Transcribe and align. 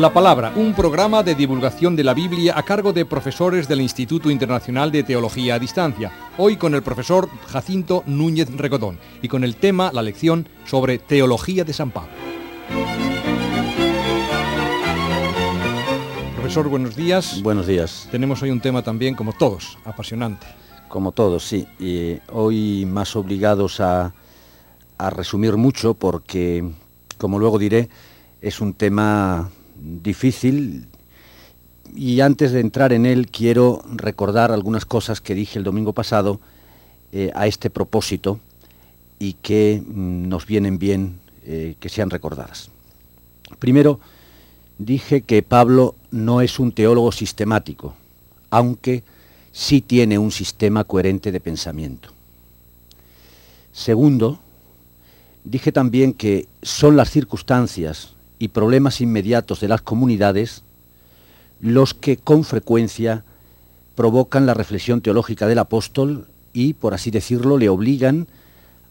La 0.00 0.14
Palabra, 0.14 0.54
un 0.56 0.72
programa 0.72 1.22
de 1.22 1.34
divulgación 1.34 1.94
de 1.94 2.04
la 2.04 2.14
Biblia 2.14 2.54
a 2.56 2.62
cargo 2.62 2.94
de 2.94 3.04
profesores 3.04 3.68
del 3.68 3.82
Instituto 3.82 4.30
Internacional 4.30 4.90
de 4.90 5.02
Teología 5.02 5.56
a 5.56 5.58
Distancia, 5.58 6.10
hoy 6.38 6.56
con 6.56 6.74
el 6.74 6.82
profesor 6.82 7.28
Jacinto 7.48 8.02
Núñez 8.06 8.50
Regodón 8.56 8.98
y 9.20 9.28
con 9.28 9.44
el 9.44 9.56
tema, 9.56 9.90
la 9.92 10.00
lección 10.00 10.48
sobre 10.64 10.98
Teología 10.98 11.64
de 11.64 11.74
San 11.74 11.90
Pablo. 11.90 12.12
Profesor, 16.34 16.68
buenos 16.68 16.96
días. 16.96 17.42
Buenos 17.42 17.66
días. 17.66 18.08
Tenemos 18.10 18.40
hoy 18.40 18.48
un 18.48 18.60
tema 18.62 18.80
también, 18.80 19.14
como 19.14 19.34
todos, 19.34 19.76
apasionante. 19.84 20.46
Como 20.88 21.12
todos, 21.12 21.44
sí. 21.44 21.66
Y 21.78 22.18
hoy 22.32 22.86
más 22.86 23.14
obligados 23.16 23.80
a, 23.80 24.14
a 24.96 25.10
resumir 25.10 25.58
mucho 25.58 25.92
porque, 25.92 26.66
como 27.18 27.38
luego 27.38 27.58
diré, 27.58 27.90
es 28.40 28.62
un 28.62 28.72
tema 28.72 29.50
difícil 30.02 30.86
y 31.94 32.20
antes 32.20 32.52
de 32.52 32.60
entrar 32.60 32.92
en 32.92 33.06
él 33.06 33.28
quiero 33.28 33.82
recordar 33.92 34.52
algunas 34.52 34.84
cosas 34.84 35.20
que 35.20 35.34
dije 35.34 35.58
el 35.58 35.64
domingo 35.64 35.92
pasado 35.92 36.40
eh, 37.12 37.30
a 37.34 37.46
este 37.46 37.70
propósito 37.70 38.38
y 39.18 39.34
que 39.34 39.82
mm, 39.84 40.28
nos 40.28 40.46
vienen 40.46 40.78
bien 40.78 41.18
eh, 41.44 41.74
que 41.80 41.88
sean 41.88 42.10
recordadas. 42.10 42.70
Primero, 43.58 44.00
dije 44.78 45.22
que 45.22 45.42
Pablo 45.42 45.94
no 46.10 46.40
es 46.40 46.58
un 46.58 46.72
teólogo 46.72 47.12
sistemático, 47.12 47.94
aunque 48.50 49.02
sí 49.52 49.80
tiene 49.80 50.18
un 50.18 50.30
sistema 50.30 50.84
coherente 50.84 51.32
de 51.32 51.40
pensamiento. 51.40 52.10
Segundo, 53.72 54.38
dije 55.44 55.72
también 55.72 56.12
que 56.12 56.46
son 56.62 56.96
las 56.96 57.10
circunstancias 57.10 58.14
y 58.40 58.48
problemas 58.48 59.00
inmediatos 59.00 59.60
de 59.60 59.68
las 59.68 59.82
comunidades 59.82 60.64
los 61.60 61.94
que 61.94 62.16
con 62.16 62.42
frecuencia 62.42 63.22
provocan 63.94 64.46
la 64.46 64.54
reflexión 64.54 65.02
teológica 65.02 65.46
del 65.46 65.58
apóstol 65.58 66.26
y, 66.54 66.72
por 66.72 66.94
así 66.94 67.10
decirlo, 67.10 67.58
le 67.58 67.68
obligan 67.68 68.26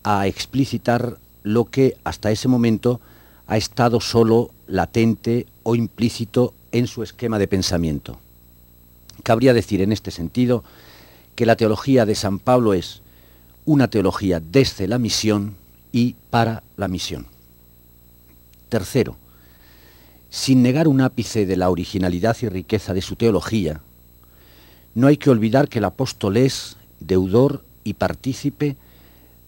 a 0.04 0.28
explicitar 0.28 1.18
lo 1.44 1.66
que 1.66 1.98
hasta 2.04 2.32
ese 2.32 2.48
momento 2.48 3.02
ha 3.48 3.58
estado 3.58 4.00
solo 4.00 4.52
latente 4.68 5.48
o 5.64 5.76
implícito 5.76 6.54
en 6.72 6.86
su 6.86 7.02
esquema 7.02 7.40
de 7.40 7.48
pensamiento. 7.48 8.20
Cabría 9.24 9.56
decir 9.56 9.82
en 9.82 9.92
este 9.92 10.12
sentido 10.12 10.64
que 11.36 11.48
la 11.48 11.56
teología 11.56 12.06
de 12.06 12.14
San 12.14 12.38
Pablo 12.38 12.76
es 12.76 13.02
una 13.66 13.88
teología 13.88 14.40
desde 14.40 14.88
la 14.88 15.00
misión 15.00 15.56
y 15.92 16.16
para 16.30 16.62
la 16.78 16.88
misión. 16.88 17.26
Tercero, 18.70 19.16
sin 20.30 20.62
negar 20.62 20.88
un 20.88 21.02
ápice 21.02 21.46
de 21.46 21.58
la 21.58 21.70
originalidad 21.70 22.38
y 22.42 22.50
riqueza 22.50 22.94
de 22.94 23.02
su 23.02 23.16
teología, 23.16 23.82
no 24.96 25.08
hay 25.08 25.18
que 25.18 25.30
olvidar 25.30 25.70
que 25.70 25.80
el 25.80 25.86
apóstol 25.86 26.38
es 26.38 26.78
deudor 27.00 27.64
y 27.84 27.94
partícipe 27.94 28.76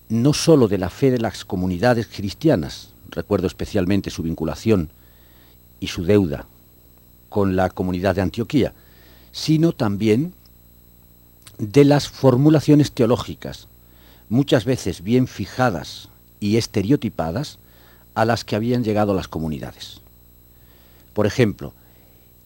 no 0.09 0.33
sólo 0.33 0.67
de 0.67 0.77
la 0.77 0.89
fe 0.89 1.11
de 1.11 1.19
las 1.19 1.45
comunidades 1.45 2.07
cristianas, 2.07 2.89
recuerdo 3.09 3.47
especialmente 3.47 4.09
su 4.09 4.23
vinculación 4.23 4.89
y 5.79 5.87
su 5.87 6.03
deuda 6.03 6.45
con 7.29 7.55
la 7.55 7.69
comunidad 7.69 8.15
de 8.15 8.21
Antioquía, 8.21 8.73
sino 9.31 9.71
también 9.71 10.33
de 11.57 11.85
las 11.85 12.09
formulaciones 12.09 12.91
teológicas, 12.91 13.67
muchas 14.29 14.65
veces 14.65 15.01
bien 15.01 15.27
fijadas 15.27 16.09
y 16.39 16.57
estereotipadas, 16.57 17.59
a 18.13 18.25
las 18.25 18.43
que 18.43 18.57
habían 18.57 18.83
llegado 18.83 19.13
las 19.13 19.29
comunidades. 19.29 20.01
Por 21.13 21.25
ejemplo, 21.25 21.73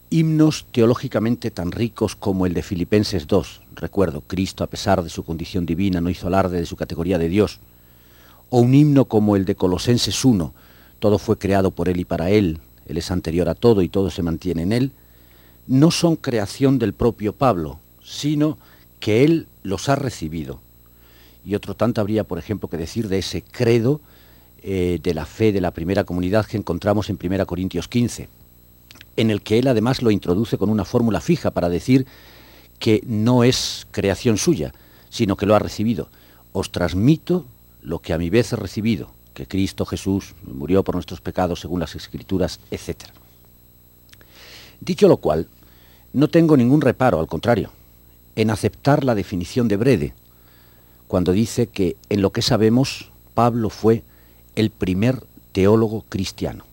himnos 0.09 0.65
teológicamente 0.71 1.52
tan 1.52 1.71
ricos 1.71 2.15
como 2.15 2.45
el 2.45 2.53
de 2.53 2.64
Filipenses 2.64 3.27
2, 3.27 3.61
recuerdo, 3.76 4.21
Cristo 4.21 4.64
a 4.64 4.67
pesar 4.67 5.03
de 5.03 5.09
su 5.09 5.23
condición 5.23 5.65
divina 5.65 6.02
no 6.02 6.09
hizo 6.09 6.27
alarde 6.27 6.59
de 6.59 6.65
su 6.65 6.75
categoría 6.75 7.17
de 7.17 7.30
Dios, 7.30 7.59
o 8.49 8.59
un 8.59 8.73
himno 8.73 9.05
como 9.05 9.36
el 9.36 9.45
de 9.45 9.55
Colosenses 9.55 10.25
1, 10.25 10.54
todo 10.99 11.20
fue 11.20 11.37
creado 11.37 11.71
por 11.71 11.89
Él 11.89 11.99
y 11.99 12.05
para 12.05 12.31
Él, 12.31 12.59
Él 12.87 12.98
es 12.98 13.11
anterior 13.11 13.49
a 13.49 13.55
todo 13.55 13.81
y 13.81 13.89
todo 13.89 14.09
se 14.09 14.23
mantiene 14.23 14.64
en 14.64 14.71
Él, 14.71 14.92
no 15.67 15.92
son 15.92 16.15
creación 16.15 16.80
del 16.80 16.93
propio 16.93 17.33
Pablo, 17.33 17.80
sino 18.04 18.58
que 18.99 19.23
Él 19.23 19.48
los 19.61 19.89
ha 19.89 19.95
recibido. 19.95 20.59
Y 21.43 21.54
otro 21.54 21.75
tanto 21.75 22.02
habría, 22.02 22.23
por 22.23 22.39
ejemplo, 22.39 22.70
que 22.70 22.77
decir 22.77 23.08
de 23.09 23.20
ese 23.20 23.43
credo 23.43 24.02
eh, 24.64 24.99
de 25.04 25.14
la 25.14 25.27
fe 25.27 25.52
de 25.52 25.61
la 25.61 25.71
primera 25.71 26.04
comunidad 26.04 26.45
que 26.48 26.58
encontramos 26.58 27.09
en 27.11 27.20
1 27.21 27.45
Corintios 27.45 27.87
15 27.87 28.30
en 29.17 29.31
el 29.31 29.42
que 29.42 29.59
él 29.59 29.67
además 29.67 30.02
lo 30.02 30.11
introduce 30.11 30.58
con 30.58 30.70
una 30.70 30.86
fórmula 30.86 31.21
fija 31.21 31.52
para 31.52 31.70
decir 31.70 32.05
que 32.80 33.02
no 33.05 33.43
es 33.43 33.87
creación 33.92 34.37
suya, 34.37 34.73
sino 35.09 35.37
que 35.37 35.45
lo 35.45 35.55
ha 35.55 35.59
recibido. 35.59 36.09
Os 36.52 36.71
transmito 36.71 37.45
lo 37.81 37.99
que 37.99 38.14
a 38.14 38.17
mi 38.17 38.30
vez 38.30 38.52
he 38.54 38.55
recibido, 38.55 39.11
que 39.33 39.48
Cristo 39.48 39.86
Jesús 39.86 40.33
murió 40.43 40.83
por 40.83 40.95
nuestros 40.95 41.21
pecados 41.21 41.59
según 41.59 41.80
las 41.80 41.95
Escrituras, 41.95 42.59
etc. 42.71 43.04
Dicho 44.80 45.08
lo 45.08 45.17
cual, 45.17 45.48
no 46.14 46.30
tengo 46.30 46.58
ningún 46.58 46.81
reparo, 46.81 47.20
al 47.20 47.27
contrario, 47.27 47.71
en 48.36 48.49
aceptar 48.49 49.04
la 49.04 49.15
definición 49.15 49.67
de 49.67 49.77
Brede, 49.77 50.14
cuando 51.08 51.31
dice 51.31 51.67
que 51.67 51.95
en 52.09 52.21
lo 52.21 52.31
que 52.31 52.42
sabemos, 52.42 53.11
Pablo 53.33 53.70
fue 53.70 54.04
el 54.55 54.70
primer 54.70 55.23
teólogo 55.52 56.04
cristiano. 56.09 56.65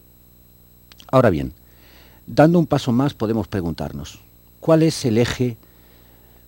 Ahora 1.11 1.31
bien, 1.31 1.53
Dando 2.27 2.59
un 2.59 2.67
paso 2.67 2.93
más 2.93 3.15
podemos 3.15 3.49
preguntarnos, 3.49 4.19
¿cuál 4.61 4.83
es 4.83 5.05
el 5.05 5.19
eje, 5.19 5.57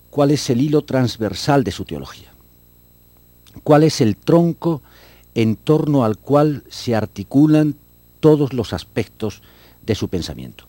cuál 0.09 0.31
es 0.31 0.49
el 0.49 0.61
hilo 0.61 0.83
transversal 0.83 1.63
de 1.63 1.71
su 1.71 1.85
teología? 1.85 2.31
¿Cuál 3.63 3.83
es 3.83 4.01
el 4.01 4.15
tronco 4.15 4.81
en 5.33 5.55
torno 5.55 6.05
al 6.05 6.17
cual 6.17 6.63
se 6.69 6.95
articulan 6.95 7.75
todos 8.19 8.53
los 8.53 8.73
aspectos 8.73 9.41
de 9.85 9.95
su 9.95 10.07
pensamiento? 10.07 10.65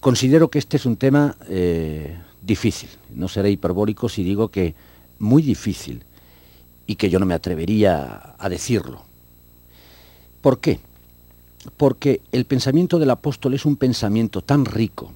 Considero 0.00 0.48
que 0.48 0.58
este 0.58 0.76
es 0.76 0.86
un 0.86 0.96
tema 0.96 1.36
eh, 1.48 2.16
difícil, 2.42 2.88
no 3.14 3.28
seré 3.28 3.50
hiperbólico 3.50 4.08
si 4.08 4.22
digo 4.22 4.48
que 4.48 4.74
muy 5.18 5.42
difícil 5.42 6.04
y 6.86 6.96
que 6.96 7.10
yo 7.10 7.18
no 7.18 7.26
me 7.26 7.34
atrevería 7.34 8.34
a 8.38 8.48
decirlo. 8.48 9.02
¿Por 10.40 10.60
qué? 10.60 10.80
Porque 11.76 12.20
el 12.32 12.44
pensamiento 12.44 12.98
del 12.98 13.10
apóstol 13.10 13.54
es 13.54 13.64
un 13.64 13.76
pensamiento 13.76 14.42
tan 14.42 14.64
rico, 14.64 15.12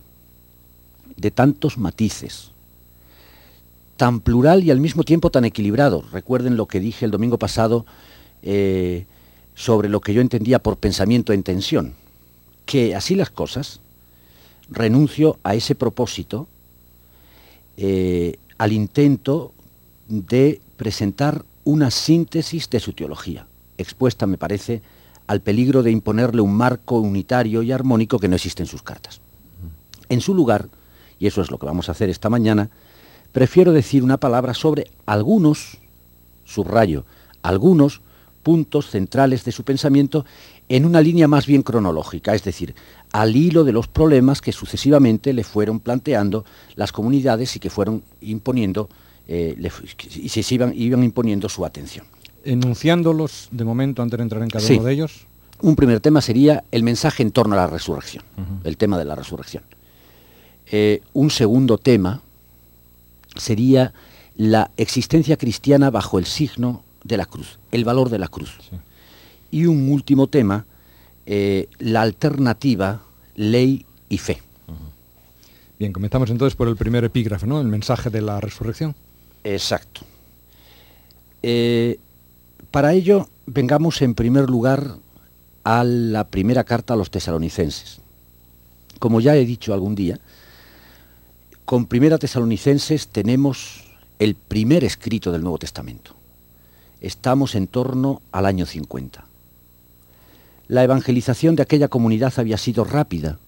de 1.16 1.30
tantos 1.30 1.78
matices, 1.78 2.50
tan 3.96 4.20
plural 4.20 4.64
y 4.64 4.70
al 4.70 4.80
mismo 4.80 5.04
tiempo 5.04 5.30
tan 5.30 5.44
equilibrado. 5.44 6.04
Recuerden 6.12 6.56
lo 6.56 6.66
que 6.66 6.80
dije 6.80 7.04
el 7.04 7.10
domingo 7.10 7.38
pasado 7.38 7.86
eh, 8.42 9.06
sobre 9.54 9.88
lo 9.88 10.00
que 10.00 10.14
yo 10.14 10.20
entendía 10.20 10.58
por 10.58 10.78
pensamiento 10.78 11.32
en 11.32 11.42
tensión, 11.42 11.94
que 12.66 12.94
así 12.94 13.14
las 13.14 13.30
cosas, 13.30 13.80
renuncio 14.70 15.38
a 15.44 15.54
ese 15.54 15.74
propósito, 15.74 16.48
eh, 17.76 18.36
al 18.58 18.72
intento 18.72 19.52
de 20.08 20.60
presentar 20.76 21.44
una 21.64 21.90
síntesis 21.90 22.68
de 22.70 22.80
su 22.80 22.92
teología, 22.92 23.46
expuesta, 23.78 24.26
me 24.26 24.38
parece, 24.38 24.82
al 25.26 25.40
peligro 25.40 25.82
de 25.82 25.90
imponerle 25.90 26.42
un 26.42 26.54
marco 26.54 26.98
unitario 26.98 27.62
y 27.62 27.72
armónico 27.72 28.18
que 28.18 28.28
no 28.28 28.36
existe 28.36 28.62
en 28.62 28.66
sus 28.66 28.82
cartas. 28.82 29.20
En 30.08 30.20
su 30.20 30.34
lugar, 30.34 30.68
y 31.18 31.26
eso 31.26 31.40
es 31.40 31.50
lo 31.50 31.58
que 31.58 31.66
vamos 31.66 31.88
a 31.88 31.92
hacer 31.92 32.10
esta 32.10 32.28
mañana, 32.28 32.70
prefiero 33.32 33.72
decir 33.72 34.02
una 34.02 34.18
palabra 34.18 34.54
sobre 34.54 34.90
algunos, 35.06 35.78
subrayo, 36.44 37.04
algunos 37.42 38.00
puntos 38.42 38.90
centrales 38.90 39.44
de 39.44 39.52
su 39.52 39.62
pensamiento 39.62 40.24
en 40.68 40.84
una 40.84 41.00
línea 41.00 41.28
más 41.28 41.46
bien 41.46 41.62
cronológica, 41.62 42.34
es 42.34 42.42
decir, 42.42 42.74
al 43.12 43.36
hilo 43.36 43.62
de 43.62 43.72
los 43.72 43.88
problemas 43.88 44.40
que 44.40 44.52
sucesivamente 44.52 45.32
le 45.32 45.44
fueron 45.44 45.80
planteando 45.80 46.44
las 46.74 46.92
comunidades 46.92 47.54
y 47.56 47.60
que 47.60 47.70
fueron 47.70 48.02
imponiendo, 48.20 48.88
eh, 49.28 49.56
y 50.16 50.28
se 50.28 50.54
iban, 50.54 50.72
iban 50.74 51.04
imponiendo 51.04 51.48
su 51.48 51.64
atención 51.64 52.11
enunciándolos 52.44 53.48
de 53.50 53.64
momento 53.64 54.02
antes 54.02 54.18
de 54.18 54.22
entrar 54.22 54.42
en 54.42 54.50
cada 54.50 54.66
uno 54.66 54.82
de 54.84 54.92
ellos? 54.92 55.26
Un 55.60 55.76
primer 55.76 56.00
tema 56.00 56.20
sería 56.20 56.64
el 56.72 56.82
mensaje 56.82 57.22
en 57.22 57.30
torno 57.30 57.54
a 57.54 57.58
la 57.58 57.66
resurrección, 57.66 58.24
el 58.64 58.76
tema 58.76 58.98
de 58.98 59.04
la 59.04 59.14
resurrección. 59.14 59.62
Eh, 60.70 61.02
un 61.12 61.30
segundo 61.30 61.78
tema 61.78 62.20
sería 63.36 63.92
la 64.36 64.70
existencia 64.76 65.36
cristiana 65.36 65.90
bajo 65.90 66.18
el 66.18 66.26
signo 66.26 66.82
de 67.04 67.16
la 67.16 67.26
cruz, 67.26 67.58
el 67.70 67.84
valor 67.84 68.10
de 68.10 68.18
la 68.18 68.28
cruz. 68.28 68.58
Y 69.50 69.66
un 69.66 69.90
último 69.90 70.26
tema, 70.26 70.64
eh, 71.26 71.68
la 71.78 72.02
alternativa 72.02 73.02
ley 73.36 73.84
y 74.08 74.18
fe. 74.18 74.40
Bien, 75.78 75.92
comenzamos 75.92 76.30
entonces 76.30 76.56
por 76.56 76.68
el 76.68 76.76
primer 76.76 77.04
epígrafe, 77.04 77.46
¿no? 77.46 77.60
El 77.60 77.66
mensaje 77.66 78.08
de 78.08 78.22
la 78.22 78.40
resurrección. 78.40 78.94
Exacto. 79.42 80.02
Eh, 81.42 81.98
para 82.72 82.94
ello, 82.94 83.28
vengamos 83.46 84.02
en 84.02 84.14
primer 84.14 84.50
lugar 84.50 84.96
a 85.62 85.84
la 85.84 86.24
primera 86.24 86.64
carta 86.64 86.94
a 86.94 86.96
los 86.96 87.10
tesalonicenses. 87.10 88.00
como 88.98 89.20
ya 89.20 89.34
he 89.36 89.44
dicho 89.44 89.74
algún 89.74 89.96
día, 89.96 90.20
con 91.64 91.86
Primera 91.86 92.18
Tesalonicenses 92.18 93.08
tenemos 93.08 93.84
el 94.20 94.36
primer 94.36 94.84
escrito 94.84 95.32
del 95.32 95.42
Nuevo 95.42 95.58
Testamento. 95.58 96.12
Estamos 97.00 97.56
en 97.56 97.66
torno 97.66 98.22
al 98.30 98.46
año 98.46 98.64
50. 98.64 99.24
La 100.68 100.84
evangelización 100.84 101.56
de 101.56 101.62
aquella 101.62 101.88
comunidad 101.88 102.32
había 102.36 102.58
sido 102.58 102.84
rápida 102.84 103.38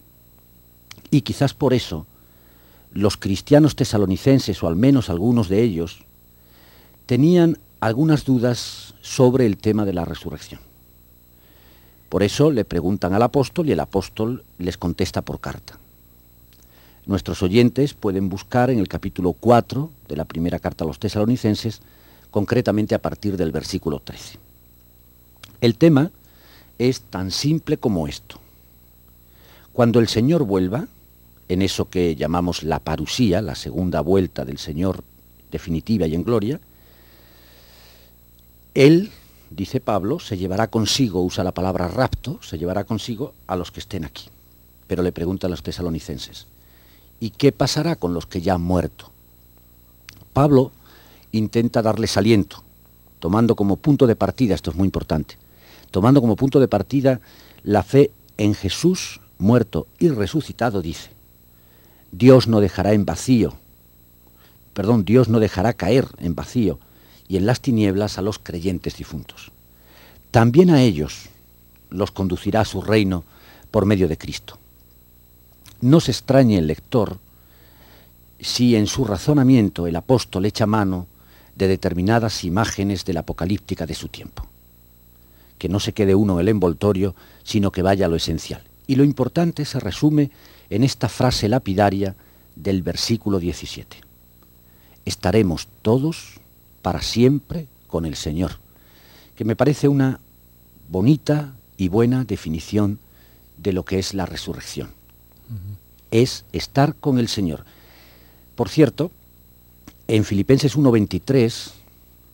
y 1.10 1.20
quizás 1.20 1.54
por 1.54 1.72
eso 1.72 2.06
los 2.92 3.16
cristianos 3.16 3.76
tesalonicenses, 3.76 4.62
o 4.62 4.68
al 4.68 4.76
menos 4.76 5.08
algunos 5.08 5.48
de 5.48 5.62
ellos, 5.62 6.00
tenían 7.06 7.58
algunas 7.84 8.24
dudas 8.24 8.94
sobre 9.02 9.44
el 9.44 9.58
tema 9.58 9.84
de 9.84 9.92
la 9.92 10.06
resurrección. 10.06 10.58
Por 12.08 12.22
eso 12.22 12.50
le 12.50 12.64
preguntan 12.64 13.12
al 13.12 13.20
apóstol 13.20 13.68
y 13.68 13.72
el 13.72 13.80
apóstol 13.80 14.42
les 14.56 14.78
contesta 14.78 15.20
por 15.20 15.38
carta. 15.38 15.78
Nuestros 17.04 17.42
oyentes 17.42 17.92
pueden 17.92 18.30
buscar 18.30 18.70
en 18.70 18.78
el 18.78 18.88
capítulo 18.88 19.34
4 19.34 19.90
de 20.08 20.16
la 20.16 20.24
primera 20.24 20.58
carta 20.60 20.84
a 20.84 20.86
los 20.86 20.98
tesalonicenses, 20.98 21.82
concretamente 22.30 22.94
a 22.94 23.02
partir 23.02 23.36
del 23.36 23.52
versículo 23.52 24.00
13. 24.00 24.38
El 25.60 25.76
tema 25.76 26.10
es 26.78 27.02
tan 27.02 27.30
simple 27.30 27.76
como 27.76 28.08
esto. 28.08 28.40
Cuando 29.74 30.00
el 30.00 30.08
Señor 30.08 30.44
vuelva, 30.44 30.88
en 31.50 31.60
eso 31.60 31.90
que 31.90 32.16
llamamos 32.16 32.62
la 32.62 32.78
parusía, 32.78 33.42
la 33.42 33.54
segunda 33.54 34.00
vuelta 34.00 34.46
del 34.46 34.56
Señor 34.56 35.04
definitiva 35.52 36.06
y 36.06 36.14
en 36.14 36.24
gloria, 36.24 36.60
Él 38.74 39.12
dice 39.50 39.80
Pablo, 39.80 40.18
se 40.18 40.36
llevará 40.36 40.66
consigo, 40.66 41.22
usa 41.22 41.44
la 41.44 41.54
palabra 41.54 41.88
rapto, 41.88 42.40
se 42.42 42.58
llevará 42.58 42.84
consigo 42.84 43.32
a 43.46 43.56
los 43.56 43.70
que 43.70 43.80
estén 43.80 44.04
aquí. 44.04 44.28
Pero 44.88 45.02
le 45.02 45.12
pregunta 45.12 45.46
a 45.46 45.50
los 45.50 45.62
tesalonicenses, 45.62 46.46
¿y 47.20 47.30
qué 47.30 47.52
pasará 47.52 47.96
con 47.96 48.14
los 48.14 48.26
que 48.26 48.40
ya 48.40 48.54
han 48.54 48.62
muerto? 48.62 49.10
Pablo 50.32 50.72
intenta 51.30 51.82
darles 51.82 52.16
aliento, 52.16 52.62
tomando 53.20 53.54
como 53.54 53.76
punto 53.76 54.06
de 54.06 54.16
partida, 54.16 54.54
esto 54.54 54.70
es 54.70 54.76
muy 54.76 54.86
importante, 54.86 55.36
tomando 55.90 56.20
como 56.20 56.36
punto 56.36 56.58
de 56.58 56.68
partida 56.68 57.20
la 57.62 57.84
fe 57.84 58.10
en 58.36 58.54
Jesús 58.54 59.20
muerto 59.38 59.86
y 60.00 60.08
resucitado, 60.08 60.82
dice, 60.82 61.10
Dios 62.10 62.48
no 62.48 62.60
dejará 62.60 62.92
en 62.92 63.04
vacío, 63.04 63.54
perdón, 64.74 65.04
Dios 65.04 65.28
no 65.28 65.38
dejará 65.38 65.72
caer 65.72 66.08
en 66.18 66.34
vacío 66.34 66.78
y 67.28 67.36
en 67.36 67.46
las 67.46 67.60
tinieblas 67.60 68.18
a 68.18 68.22
los 68.22 68.38
creyentes 68.38 68.96
difuntos. 68.96 69.50
También 70.30 70.70
a 70.70 70.82
ellos 70.82 71.28
los 71.90 72.10
conducirá 72.10 72.62
a 72.62 72.64
su 72.64 72.82
reino 72.82 73.24
por 73.70 73.86
medio 73.86 74.08
de 74.08 74.18
Cristo. 74.18 74.58
No 75.80 76.00
se 76.00 76.10
extrañe 76.10 76.58
el 76.58 76.66
lector 76.66 77.18
si 78.40 78.76
en 78.76 78.86
su 78.86 79.04
razonamiento 79.04 79.86
el 79.86 79.96
apóstol 79.96 80.44
echa 80.44 80.66
mano 80.66 81.06
de 81.56 81.68
determinadas 81.68 82.44
imágenes 82.44 83.04
de 83.04 83.12
la 83.12 83.20
apocalíptica 83.20 83.86
de 83.86 83.94
su 83.94 84.08
tiempo. 84.08 84.46
Que 85.58 85.68
no 85.68 85.80
se 85.80 85.92
quede 85.92 86.14
uno 86.14 86.40
el 86.40 86.48
envoltorio, 86.48 87.14
sino 87.42 87.70
que 87.70 87.82
vaya 87.82 88.06
a 88.06 88.08
lo 88.08 88.16
esencial. 88.16 88.62
Y 88.86 88.96
lo 88.96 89.04
importante 89.04 89.64
se 89.64 89.80
resume 89.80 90.30
en 90.68 90.84
esta 90.84 91.08
frase 91.08 91.48
lapidaria 91.48 92.16
del 92.56 92.82
versículo 92.82 93.38
17. 93.38 93.96
Estaremos 95.04 95.68
todos 95.82 96.33
para 96.84 97.00
siempre 97.00 97.66
con 97.86 98.04
el 98.04 98.14
Señor, 98.14 98.58
que 99.36 99.46
me 99.46 99.56
parece 99.56 99.88
una 99.88 100.20
bonita 100.90 101.54
y 101.78 101.88
buena 101.88 102.24
definición 102.24 102.98
de 103.56 103.72
lo 103.72 103.86
que 103.86 103.98
es 103.98 104.12
la 104.12 104.26
resurrección. 104.26 104.90
Es 106.10 106.44
estar 106.52 106.94
con 106.94 107.18
el 107.18 107.28
Señor. 107.28 107.64
Por 108.54 108.68
cierto, 108.68 109.10
en 110.08 110.26
Filipenses 110.26 110.76
1.23, 110.76 111.70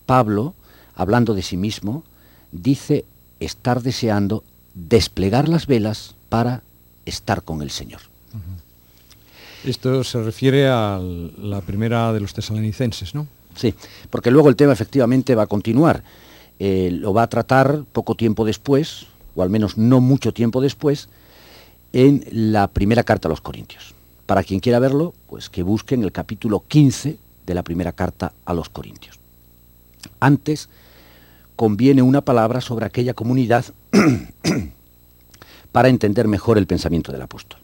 Pablo, 0.04 0.54
hablando 0.96 1.34
de 1.34 1.42
sí 1.42 1.56
mismo, 1.56 2.02
dice 2.50 3.04
estar 3.38 3.82
deseando 3.82 4.42
desplegar 4.74 5.48
las 5.48 5.68
velas 5.68 6.16
para 6.28 6.64
estar 7.06 7.44
con 7.44 7.62
el 7.62 7.70
Señor. 7.70 8.00
Esto 9.64 10.02
se 10.02 10.20
refiere 10.24 10.66
a 10.66 10.98
la 10.98 11.60
primera 11.60 12.12
de 12.12 12.18
los 12.18 12.34
tesalonicenses, 12.34 13.14
¿no? 13.14 13.28
Sí, 13.54 13.74
porque 14.10 14.30
luego 14.30 14.48
el 14.48 14.56
tema 14.56 14.72
efectivamente 14.72 15.34
va 15.34 15.44
a 15.44 15.46
continuar. 15.46 16.02
Eh, 16.58 16.90
lo 16.92 17.12
va 17.14 17.22
a 17.22 17.28
tratar 17.28 17.84
poco 17.92 18.14
tiempo 18.14 18.44
después, 18.44 19.06
o 19.34 19.42
al 19.42 19.50
menos 19.50 19.78
no 19.78 20.00
mucho 20.00 20.32
tiempo 20.32 20.60
después, 20.60 21.08
en 21.92 22.24
la 22.30 22.68
primera 22.68 23.02
carta 23.02 23.28
a 23.28 23.30
los 23.30 23.40
Corintios. 23.40 23.94
Para 24.26 24.42
quien 24.42 24.60
quiera 24.60 24.78
verlo, 24.78 25.14
pues 25.28 25.48
que 25.48 25.62
busque 25.62 25.94
en 25.94 26.04
el 26.04 26.12
capítulo 26.12 26.62
15 26.66 27.16
de 27.46 27.54
la 27.54 27.62
primera 27.62 27.92
carta 27.92 28.32
a 28.44 28.54
los 28.54 28.68
Corintios. 28.68 29.18
Antes 30.20 30.68
conviene 31.56 32.02
una 32.02 32.20
palabra 32.20 32.60
sobre 32.60 32.86
aquella 32.86 33.14
comunidad 33.14 33.64
para 35.72 35.88
entender 35.88 36.28
mejor 36.28 36.58
el 36.58 36.66
pensamiento 36.66 37.10
del 37.10 37.22
apóstol. 37.22 37.58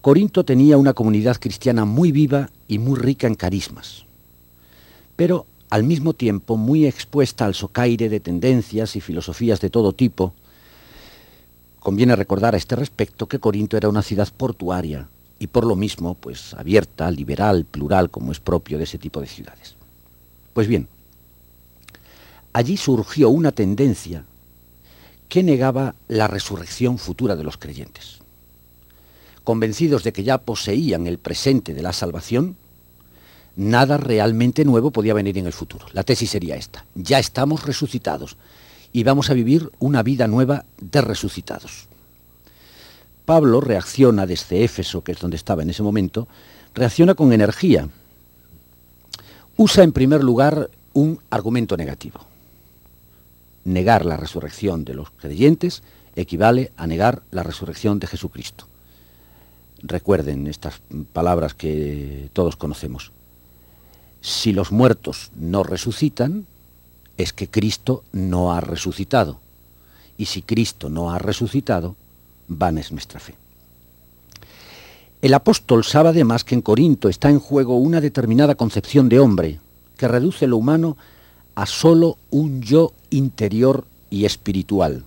Corinto 0.00 0.44
tenía 0.44 0.76
una 0.76 0.94
comunidad 0.94 1.36
cristiana 1.38 1.84
muy 1.84 2.12
viva 2.12 2.50
y 2.68 2.78
muy 2.78 2.98
rica 2.98 3.26
en 3.26 3.34
carismas 3.34 4.04
pero 5.20 5.44
al 5.68 5.84
mismo 5.84 6.14
tiempo 6.14 6.56
muy 6.56 6.86
expuesta 6.86 7.44
al 7.44 7.54
socaire 7.54 8.08
de 8.08 8.20
tendencias 8.20 8.96
y 8.96 9.02
filosofías 9.02 9.60
de 9.60 9.68
todo 9.68 9.92
tipo. 9.92 10.32
Conviene 11.78 12.16
recordar 12.16 12.54
a 12.54 12.56
este 12.56 12.74
respecto 12.74 13.28
que 13.28 13.38
Corinto 13.38 13.76
era 13.76 13.90
una 13.90 14.00
ciudad 14.00 14.30
portuaria 14.34 15.08
y 15.38 15.48
por 15.48 15.66
lo 15.66 15.76
mismo, 15.76 16.14
pues 16.14 16.54
abierta, 16.54 17.10
liberal, 17.10 17.66
plural, 17.66 18.08
como 18.08 18.32
es 18.32 18.40
propio 18.40 18.78
de 18.78 18.84
ese 18.84 18.96
tipo 18.96 19.20
de 19.20 19.26
ciudades. 19.26 19.74
Pues 20.54 20.66
bien, 20.66 20.88
allí 22.54 22.78
surgió 22.78 23.28
una 23.28 23.52
tendencia 23.52 24.24
que 25.28 25.42
negaba 25.42 25.94
la 26.08 26.28
resurrección 26.28 26.96
futura 26.96 27.36
de 27.36 27.44
los 27.44 27.58
creyentes. 27.58 28.20
Convencidos 29.44 30.02
de 30.02 30.14
que 30.14 30.24
ya 30.24 30.38
poseían 30.38 31.06
el 31.06 31.18
presente 31.18 31.74
de 31.74 31.82
la 31.82 31.92
salvación, 31.92 32.56
nada 33.56 33.96
realmente 33.96 34.64
nuevo 34.64 34.90
podía 34.90 35.14
venir 35.14 35.38
en 35.38 35.46
el 35.46 35.52
futuro. 35.52 35.86
La 35.92 36.02
tesis 36.02 36.30
sería 36.30 36.56
esta. 36.56 36.84
Ya 36.94 37.18
estamos 37.18 37.64
resucitados 37.64 38.36
y 38.92 39.02
vamos 39.04 39.30
a 39.30 39.34
vivir 39.34 39.70
una 39.78 40.02
vida 40.02 40.26
nueva 40.26 40.64
de 40.80 41.00
resucitados. 41.00 41.86
Pablo 43.24 43.60
reacciona 43.60 44.26
desde 44.26 44.64
Éfeso, 44.64 45.04
que 45.04 45.12
es 45.12 45.20
donde 45.20 45.36
estaba 45.36 45.62
en 45.62 45.70
ese 45.70 45.82
momento, 45.82 46.26
reacciona 46.74 47.14
con 47.14 47.32
energía. 47.32 47.88
Usa 49.56 49.84
en 49.84 49.92
primer 49.92 50.24
lugar 50.24 50.70
un 50.94 51.20
argumento 51.30 51.76
negativo. 51.76 52.20
Negar 53.64 54.04
la 54.06 54.16
resurrección 54.16 54.84
de 54.84 54.94
los 54.94 55.10
creyentes 55.10 55.82
equivale 56.16 56.72
a 56.76 56.86
negar 56.86 57.22
la 57.30 57.42
resurrección 57.42 58.00
de 58.00 58.06
Jesucristo. 58.06 58.66
Recuerden 59.82 60.46
estas 60.46 60.80
palabras 61.12 61.54
que 61.54 62.30
todos 62.32 62.56
conocemos 62.56 63.12
si 64.20 64.52
los 64.52 64.70
muertos 64.70 65.30
no 65.34 65.62
resucitan, 65.62 66.46
es 67.16 67.32
que 67.32 67.48
Cristo 67.48 68.04
no 68.12 68.52
ha 68.52 68.60
resucitado. 68.60 69.38
Y 70.18 70.26
si 70.26 70.42
Cristo 70.42 70.90
no 70.90 71.10
ha 71.10 71.18
resucitado, 71.18 71.96
van 72.48 72.78
es 72.78 72.92
nuestra 72.92 73.20
fe. 73.20 73.34
El 75.22 75.34
apóstol 75.34 75.84
sabe 75.84 76.10
además 76.10 76.44
que 76.44 76.54
en 76.54 76.62
Corinto 76.62 77.08
está 77.08 77.28
en 77.28 77.40
juego 77.40 77.76
una 77.76 78.00
determinada 78.00 78.54
concepción 78.54 79.08
de 79.08 79.20
hombre 79.20 79.60
que 79.96 80.08
reduce 80.08 80.46
lo 80.46 80.56
humano 80.56 80.96
a 81.54 81.66
solo 81.66 82.16
un 82.30 82.62
yo 82.62 82.92
interior 83.10 83.84
y 84.08 84.24
espiritual, 84.24 85.04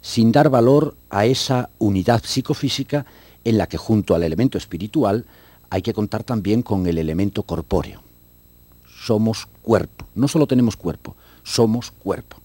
sin 0.00 0.30
dar 0.30 0.48
valor 0.48 0.94
a 1.10 1.26
esa 1.26 1.70
unidad 1.78 2.22
psicofísica 2.24 3.04
en 3.44 3.58
la 3.58 3.66
que 3.66 3.78
junto 3.78 4.14
al 4.14 4.22
elemento 4.22 4.58
espiritual 4.58 5.24
hay 5.70 5.82
que 5.82 5.94
contar 5.94 6.22
también 6.22 6.62
con 6.62 6.86
el 6.86 6.98
elemento 6.98 7.42
corpóreo 7.42 8.05
somos 9.06 9.46
cuerpo. 9.62 10.06
No 10.16 10.26
solo 10.26 10.46
tenemos 10.46 10.76
cuerpo, 10.76 11.14
somos 11.44 11.92
cuerpo. 11.92 12.38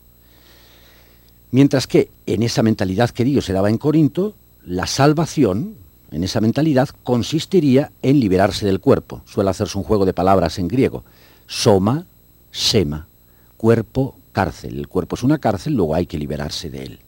Mientras 1.50 1.88
que 1.88 2.10
en 2.28 2.44
esa 2.44 2.62
mentalidad 2.62 3.10
que 3.10 3.26
Dios 3.26 3.46
se 3.46 3.54
daba 3.54 3.70
en 3.70 3.80
Corinto, 3.80 4.36
la 4.66 4.86
salvación, 4.86 5.74
en 6.12 6.24
esa 6.24 6.40
mentalidad, 6.40 6.90
consistiría 7.04 7.92
en 8.04 8.20
liberarse 8.20 8.66
del 8.66 8.80
cuerpo. 8.80 9.22
Suele 9.26 9.50
hacerse 9.50 9.78
un 9.78 9.84
juego 9.84 10.06
de 10.06 10.14
palabras 10.14 10.60
en 10.60 10.68
griego. 10.68 11.04
Soma, 11.48 12.06
sema, 12.52 13.08
cuerpo, 13.58 14.16
cárcel. 14.32 14.78
El 14.78 14.88
cuerpo 14.88 15.16
es 15.16 15.24
una 15.24 15.40
cárcel, 15.40 15.74
luego 15.74 15.96
hay 15.96 16.06
que 16.06 16.20
liberarse 16.20 16.70
de 16.70 16.84
él. 16.84 17.00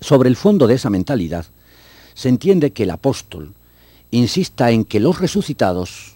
Sobre 0.00 0.28
el 0.28 0.36
fondo 0.36 0.66
de 0.66 0.74
esa 0.74 0.90
mentalidad, 0.90 1.44
se 2.14 2.28
entiende 2.28 2.72
que 2.72 2.84
el 2.84 2.90
apóstol 2.90 3.52
insista 4.12 4.70
en 4.70 4.84
que 4.84 5.00
los 5.00 5.18
resucitados 5.18 6.14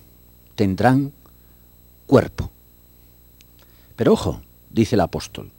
tendrán 0.55 1.13
cuerpo. 2.09 2.51
Pero 3.95 4.15
ojo, 4.15 4.41
dice 4.71 4.97
el 4.97 5.01
apóstol, 5.03 5.51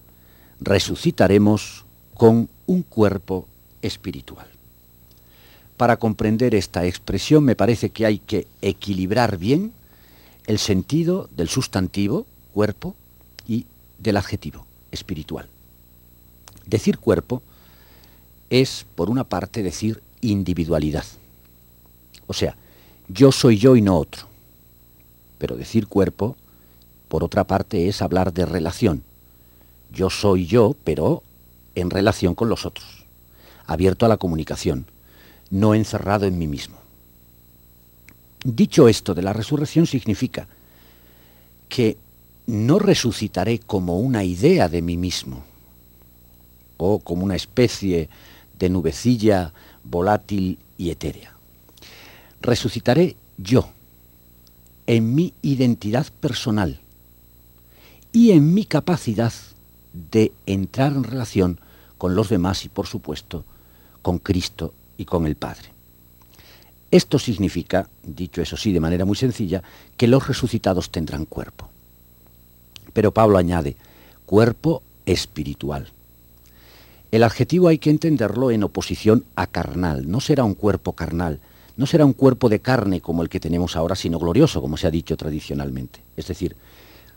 resucitaremos 0.60 1.86
con 2.16 2.50
un 2.66 2.84
cuerpo 2.84 3.48
espiritual. 3.82 4.48
para 5.78 5.96
comprender 5.96 6.56
esta 6.56 6.86
expresión 6.86 7.46
me 7.46 7.56
parece 7.56 7.90
que 7.90 8.06
hay 8.06 8.20
que 8.20 8.48
equilibrar 8.62 9.38
bien 9.38 9.72
el 10.46 10.60
sentido 10.60 11.30
del 11.38 11.48
sustantivo, 11.48 12.26
cuerpo, 12.54 12.96
y 13.48 13.66
del 13.98 14.18
adjetivo, 14.18 14.66
espiritual. 14.92 15.48
Decir 16.66 16.98
cuerpo 16.98 17.42
es, 18.50 18.86
por 18.96 19.10
una 19.10 19.24
parte, 19.24 19.64
decir 19.64 20.04
individualidad. 20.20 21.06
O 22.28 22.34
sea, 22.34 22.58
yo 23.08 23.32
soy 23.32 23.58
yo 23.58 23.78
y 23.78 23.82
no 23.82 23.98
otro. 23.98 24.29
Pero 25.40 25.58
decir 25.58 25.88
cuerpo, 25.88 26.36
por 27.08 27.24
otra 27.24 27.46
parte, 27.46 27.88
es 27.88 28.04
hablar 28.04 28.32
de 28.34 28.46
relación. 28.46 29.02
Yo 29.92 30.12
soy 30.12 30.46
yo, 30.46 30.76
pero 30.84 31.24
en 31.74 31.90
relación 31.90 32.36
con 32.36 32.50
los 32.50 32.68
otros, 32.68 33.06
abierto 33.66 34.06
a 34.06 34.10
la 34.10 34.18
comunicación, 34.18 34.86
no 35.50 35.74
encerrado 35.74 36.28
en 36.28 36.38
mí 36.38 36.48
mismo. 36.48 36.78
Dicho 38.44 38.88
esto 38.88 39.16
de 39.16 39.22
la 39.22 39.34
resurrección 39.34 39.88
significa 39.88 40.48
que 41.68 41.98
no 42.48 42.80
resucitaré 42.80 43.60
como 43.60 44.00
una 44.00 44.24
idea 44.24 44.70
de 44.70 44.82
mí 44.82 44.98
mismo 44.98 45.44
o 46.78 47.00
como 47.00 47.24
una 47.24 47.36
especie 47.36 48.10
de 48.58 48.70
nubecilla 48.70 49.52
volátil 49.84 50.58
y 50.78 50.90
etérea. 50.90 51.34
Resucitaré 52.42 53.16
yo, 53.38 53.70
en 54.90 55.14
mi 55.14 55.36
identidad 55.44 56.08
personal 56.20 56.80
y 58.12 58.32
en 58.32 58.56
mi 58.56 58.66
capacidad 58.66 59.32
de 59.94 60.32
entrar 60.48 60.94
en 60.94 61.04
relación 61.04 61.60
con 62.00 62.16
los 62.16 62.30
demás 62.30 62.66
y, 62.66 62.70
por 62.70 62.88
supuesto, 62.88 63.44
con 64.02 64.18
Cristo 64.18 64.74
y 64.98 65.06
con 65.06 65.28
el 65.28 65.36
Padre. 65.36 65.70
Esto 66.90 67.20
significa, 67.20 67.88
dicho 68.02 68.42
eso 68.42 68.58
sí 68.58 68.74
de 68.74 68.80
manera 68.80 69.06
muy 69.06 69.16
sencilla, 69.16 69.62
que 69.96 70.08
los 70.08 70.28
resucitados 70.28 70.90
tendrán 70.90 71.26
cuerpo. 71.26 71.70
Pero 72.92 73.14
Pablo 73.14 73.38
añade, 73.38 73.76
cuerpo 74.26 74.82
espiritual. 75.06 75.90
El 77.12 77.22
adjetivo 77.22 77.68
hay 77.68 77.78
que 77.78 77.92
entenderlo 77.92 78.50
en 78.50 78.64
oposición 78.64 79.24
a 79.36 79.46
carnal. 79.46 80.10
No 80.10 80.20
será 80.20 80.46
un 80.46 80.56
cuerpo 80.56 80.94
carnal, 80.94 81.40
no 81.80 81.86
será 81.86 82.04
un 82.04 82.12
cuerpo 82.12 82.50
de 82.50 82.60
carne 82.60 83.00
como 83.00 83.24
el 83.24 83.30
que 83.30 83.40
tenemos 83.40 83.78
ahora, 83.78 83.96
sino 83.96 84.20
glorioso, 84.20 84.60
como 84.62 84.76
se 84.76 84.86
ha 84.86 84.92
dicho 84.92 85.16
tradicionalmente. 85.16 86.02
Es 86.18 86.28
decir, 86.28 86.58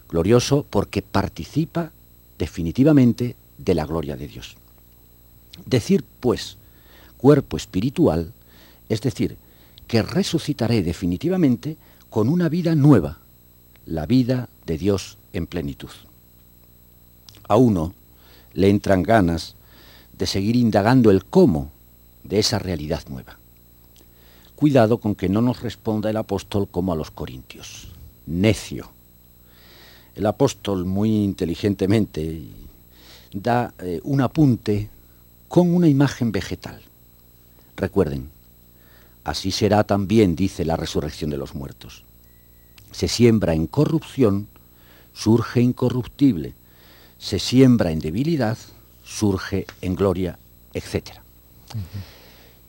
glorioso 0.09 0.65
porque 0.71 1.03
participa 1.03 1.91
definitivamente 2.39 3.35
de 3.59 3.75
la 3.75 3.85
gloria 3.85 4.17
de 4.17 4.29
Dios. 4.29 4.55
Decir, 5.67 6.05
pues, 6.21 6.59
cuerpo 7.17 7.57
espiritual, 7.57 8.33
es 8.89 9.01
decir, 9.01 9.37
que 9.89 10.01
resucitaré 10.01 10.85
definitivamente 10.85 11.77
con 12.09 12.29
una 12.29 12.49
vida 12.49 12.77
nueva, 12.77 13.19
la 13.85 14.07
vida 14.07 14.49
de 14.65 14.79
Dios 14.79 15.19
en 15.33 15.49
plenitud. 15.49 15.91
A 17.49 17.57
uno 17.57 17.95
le 18.55 18.71
entran 18.71 19.03
ganas 19.03 19.57
de 20.17 20.29
seguir 20.29 20.55
indagando 20.55 21.11
el 21.11 21.25
cómo 21.25 21.73
de 22.23 22.39
esa 22.39 22.61
realidad 22.61 23.03
nueva. 23.09 23.42
Cuidado 24.63 24.99
con 24.99 25.17
que 25.17 25.29
no 25.29 25.43
nos 25.43 25.61
responda 25.61 26.09
el 26.09 26.17
apóstol 26.17 26.69
como 26.71 26.93
a 26.93 26.95
los 26.95 27.11
corintios. 27.11 27.89
Necio. 28.27 28.93
El 30.15 30.25
apóstol 30.25 30.85
muy 30.85 31.25
inteligentemente 31.25 32.45
da 33.33 33.75
eh, 33.81 34.01
un 34.05 34.21
apunte 34.21 34.89
con 35.49 35.75
una 35.75 35.89
imagen 35.89 36.31
vegetal. 36.31 36.81
Recuerden, 37.77 38.31
así 39.25 39.51
será 39.51 39.83
también, 39.83 40.37
dice 40.37 40.65
la 40.65 40.77
resurrección 40.77 41.31
de 41.31 41.39
los 41.39 41.57
muertos. 41.57 42.05
Se 42.93 43.09
siembra 43.09 43.55
en 43.55 43.67
corrupción, 43.67 44.47
surge 45.13 45.61
incorruptible. 45.61 46.53
Se 47.19 47.41
siembra 47.41 47.91
en 47.91 47.99
debilidad, 47.99 48.57
surge 49.03 49.67
en 49.81 49.97
gloria, 49.97 50.39
etc. 50.73 51.15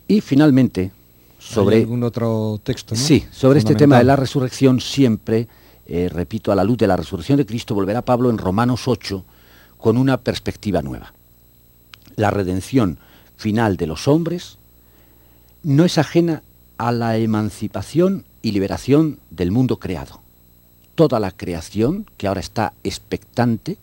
Y 0.07 0.21
finalmente, 0.21 0.91
sobre... 1.43 1.77
algún 1.77 2.03
otro 2.03 2.59
texto? 2.63 2.95
Sí, 2.95 3.25
sobre 3.31 3.59
este 3.59 3.75
tema 3.75 3.97
de 3.97 4.03
la 4.03 4.15
resurrección 4.15 4.79
siempre, 4.79 5.47
eh, 5.85 6.09
repito, 6.11 6.51
a 6.51 6.55
la 6.55 6.63
luz 6.63 6.77
de 6.77 6.87
la 6.87 6.95
resurrección 6.95 7.37
de 7.37 7.45
Cristo, 7.45 7.75
volverá 7.75 8.01
Pablo 8.01 8.29
en 8.29 8.37
Romanos 8.37 8.87
8 8.87 9.23
con 9.77 9.97
una 9.97 10.17
perspectiva 10.17 10.81
nueva. 10.81 11.13
La 12.15 12.31
redención 12.31 12.97
final 13.35 13.75
de 13.75 13.87
los 13.87 14.07
hombres 14.07 14.57
no 15.63 15.83
es 15.83 15.97
ajena 15.97 16.43
a 16.77 16.91
la 16.91 17.17
emancipación 17.17 18.25
y 18.41 18.51
liberación 18.51 19.19
del 19.29 19.51
mundo 19.51 19.77
creado. 19.77 20.21
Toda 20.95 21.19
la 21.19 21.31
creación, 21.31 22.05
que 22.17 22.27
ahora 22.27 22.39
está 22.39 22.73
expectante, 22.83 23.77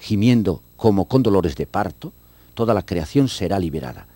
gimiendo 0.00 0.62
como 0.76 1.06
con 1.06 1.22
dolores 1.22 1.56
de 1.56 1.66
parto, 1.66 2.12
toda 2.54 2.74
la 2.74 2.82
creación 2.82 3.28
será 3.28 3.58
liberada. 3.58 4.06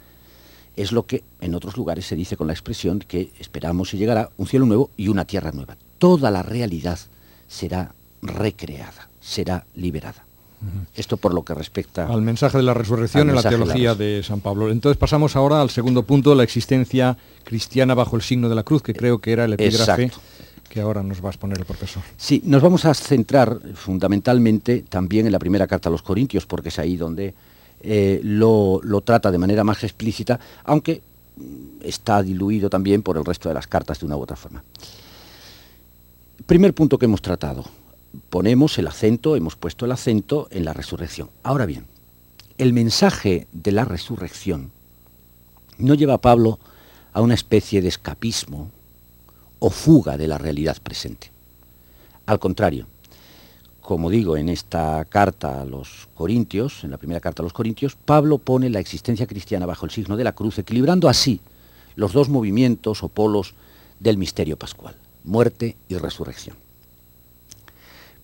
Es 0.77 0.93
lo 0.93 1.05
que 1.05 1.23
en 1.41 1.55
otros 1.55 1.77
lugares 1.77 2.07
se 2.07 2.17
dice 2.17 2.37
con 2.37 2.47
la 2.47 2.53
expresión 2.53 3.01
que 3.01 3.31
esperamos 3.39 3.93
y 3.95 3.99
llegará 3.99 4.31
un 4.37 4.47
cielo 4.47 4.67
nuevo 4.67 4.91
y 4.97 5.09
una 5.09 5.25
tierra 5.25 5.53
nueva. 5.53 5.77
Toda 5.99 6.31
la 6.31 6.43
realidad 6.43 6.99
será 7.49 7.93
recreada, 8.23 9.09
será 9.21 9.65
liberada. 9.75 10.25
Esto 10.95 11.17
por 11.17 11.33
lo 11.33 11.43
que 11.43 11.55
respecta 11.55 12.07
al 12.07 12.21
mensaje 12.21 12.59
de 12.59 12.63
la 12.63 12.75
resurrección 12.75 13.31
en 13.31 13.35
la 13.35 13.43
teología 13.43 13.95
de, 13.95 14.23
San 14.23 14.41
Pablo. 14.41 14.71
Entonces 14.71 14.99
pasamos 14.99 15.35
ahora 15.35 15.63
al 15.63 15.71
segundo 15.71 16.03
punto, 16.03 16.35
la 16.35 16.43
existencia 16.43 17.17
cristiana 17.45 17.95
bajo 17.95 18.17
el 18.17 18.23
signo 18.23 18.51
de 18.51 18.55
la 18.55 18.63
cruz, 18.63 18.83
que 18.83 18.93
creo 18.93 19.21
que 19.21 19.33
era 19.33 19.47
el 19.47 19.55
epígrafe 19.55 20.11
que 20.71 20.81
ahora 20.81 21.03
nos 21.03 21.23
va 21.23 21.29
a 21.29 21.31
exponer 21.33 21.59
el 21.59 21.65
profesor. 21.65 22.03
Sí, 22.17 22.43
nos 22.45 22.63
vamos 22.63 22.85
a 22.85 22.95
centrar 22.95 23.59
fundamentalmente 23.75 24.85
también 24.89 25.27
en 25.27 25.33
la 25.33 25.39
primera 25.39 25.67
carta 25.67 25.89
a 25.89 25.93
los 25.93 26.03
Corintios, 26.03 26.47
porque 26.47 26.69
es 26.69 26.79
ahí 26.79 26.97
donde 26.97 27.35
eh, 27.83 28.21
lo, 28.23 28.81
lo, 28.83 29.01
trata 29.01 29.31
de 29.31 29.39
manera 29.39 29.65
más 29.65 29.83
explícita, 29.85 30.39
aunque 30.65 31.03
está 31.83 32.23
diluido 32.23 32.69
también 32.69 33.03
por 33.03 33.17
el 33.17 33.25
resto 33.25 33.49
de 33.49 33.55
las 33.55 33.67
cartas 33.67 34.01
de 34.01 34.07
una 34.07 34.17
u 34.17 34.21
otra 34.21 34.37
forma. 34.37 34.63
Primer 36.47 36.75
punto 36.75 36.99
que 36.99 37.07
hemos 37.07 37.23
tratado, 37.23 37.65
ponemos 38.29 38.79
el 38.79 38.87
acento, 38.87 39.37
hemos 39.37 39.57
puesto 39.57 39.85
el 39.85 39.93
acento 39.93 40.49
en 40.51 40.65
la 40.65 40.73
resurrección. 40.73 41.31
Ahora 41.43 41.67
bien, 41.67 41.87
el 42.59 42.73
mensaje 42.73 43.47
de 43.53 43.73
la 43.73 43.85
resurrección 43.85 44.71
no 45.79 45.95
lleva 45.95 46.15
a 46.15 46.21
Pablo 46.21 46.59
a 47.13 47.21
una 47.21 47.35
especie 47.35 47.83
de 47.83 47.89
escapismo, 47.89 48.71
o 49.61 49.71
fuga 49.71 50.17
de 50.17 50.27
la 50.27 50.39
realidad 50.39 50.79
presente. 50.83 51.31
Al 52.27 52.41
contrario, 52.41 52.87
como 53.91 54.09
digo 54.09 54.37
en 54.37 54.49
esta 54.49 55.05
carta 55.05 55.63
a 55.63 55.65
los 55.65 56.07
Corintios, 56.15 56.85
en 56.85 56.93
la 56.93 56.97
primera 56.97 57.19
carta 57.19 57.43
a 57.43 57.45
los 57.45 57.53
Corintios, 57.53 57.97
Pablo 57.97 58.39
pone 58.39 58.71
la 58.71 58.79
existencia 58.79 59.27
cristiana 59.27 59.67
bajo 59.67 59.85
el 59.85 59.91
signo 59.91 60.17
de 60.17 60.23
la 60.23 60.31
cruz, 60.31 60.61
equilibrando 60.61 61.09
así 61.09 61.41
los 61.97 62.13
dos 62.13 62.29
movimientos 62.29 63.03
o 63.03 63.09
polos 63.09 63.55
del 63.99 64.17
misterio 64.17 64.57
pascual, 64.57 64.95
muerte 65.25 65.75
y 65.89 65.97
resurrección. 65.97 66.55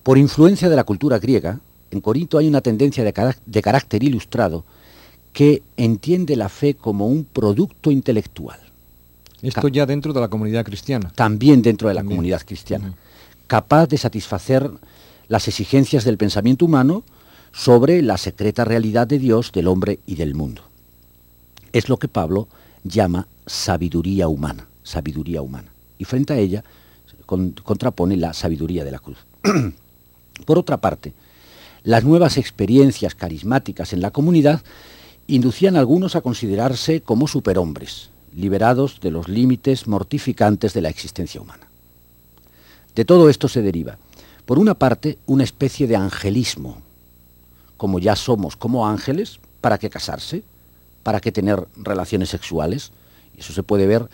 Por 0.03 0.17
influencia 0.17 0.69
de 0.69 0.77
la 0.77 0.85
cultura 0.85 1.19
griega, 1.19 1.59
en 1.91 1.99
Corinto 1.99 2.37
hay 2.37 2.47
una 2.47 2.61
tendencia 2.61 3.03
de, 3.03 3.13
de 3.45 3.61
carácter 3.61 4.01
ilustrado 4.03 4.63
que 5.33 5.63
entiende 5.75 6.37
la 6.37 6.47
fe 6.47 6.75
como 6.75 7.07
un 7.07 7.25
producto 7.25 7.91
intelectual 7.91 8.57
esto 9.41 9.67
ya 9.67 9.85
dentro 9.85 10.13
de 10.13 10.21
la 10.21 10.29
comunidad 10.29 10.65
cristiana. 10.65 11.11
También 11.13 11.61
dentro 11.61 11.89
de 11.89 11.93
la 11.93 12.03
comunidad 12.03 12.41
cristiana. 12.43 12.93
Capaz 13.45 13.87
de 13.87 13.97
satisfacer 13.97 14.71
las 15.27 15.47
exigencias 15.47 16.03
del 16.03 16.17
pensamiento 16.17 16.65
humano 16.65 17.03
sobre 17.51 18.01
la 18.01 18.17
secreta 18.17 18.65
realidad 18.65 19.07
de 19.07 19.19
Dios, 19.19 19.51
del 19.51 19.67
hombre 19.67 19.99
y 20.05 20.15
del 20.15 20.35
mundo. 20.35 20.61
Es 21.73 21.89
lo 21.89 21.97
que 21.97 22.07
Pablo 22.07 22.47
llama 22.83 23.27
sabiduría 23.45 24.27
humana, 24.27 24.67
sabiduría 24.83 25.41
humana. 25.41 25.71
Y 25.97 26.05
frente 26.05 26.33
a 26.33 26.37
ella 26.37 26.63
contrapone 27.25 28.15
la 28.15 28.33
sabiduría 28.33 28.85
de 28.85 28.91
la 28.91 28.99
cruz. 28.99 29.17
Por 30.45 30.57
otra 30.57 30.77
parte, 30.77 31.13
las 31.83 32.03
nuevas 32.03 32.37
experiencias 32.37 33.15
carismáticas 33.15 33.93
en 33.93 34.01
la 34.01 34.11
comunidad 34.11 34.61
inducían 35.27 35.75
a 35.75 35.79
algunos 35.79 36.15
a 36.15 36.21
considerarse 36.21 37.01
como 37.01 37.27
superhombres, 37.27 38.09
liberados 38.35 38.99
de 39.01 39.11
los 39.11 39.27
límites 39.27 39.87
mortificantes 39.87 40.73
de 40.73 40.81
la 40.81 40.89
existencia 40.89 41.41
humana. 41.41 41.67
De 42.95 43.03
todo 43.03 43.29
esto 43.29 43.47
se 43.47 43.61
deriva, 43.61 43.97
por 44.47 44.59
una 44.59 44.75
parte, 44.75 45.17
una 45.25 45.43
especie 45.43 45.87
de 45.87 45.97
angelismo. 45.97 46.77
Como 47.75 47.99
ya 47.99 48.15
somos 48.15 48.55
como 48.55 48.87
ángeles, 48.87 49.41
¿para 49.59 49.77
qué 49.77 49.89
casarse? 49.89 50.41
¿Para 51.03 51.19
qué 51.19 51.33
tener 51.33 51.67
relaciones 51.75 52.29
sexuales? 52.29 52.93
Eso 53.37 53.51
se 53.51 53.61
puede 53.61 53.85
ver 53.87 54.07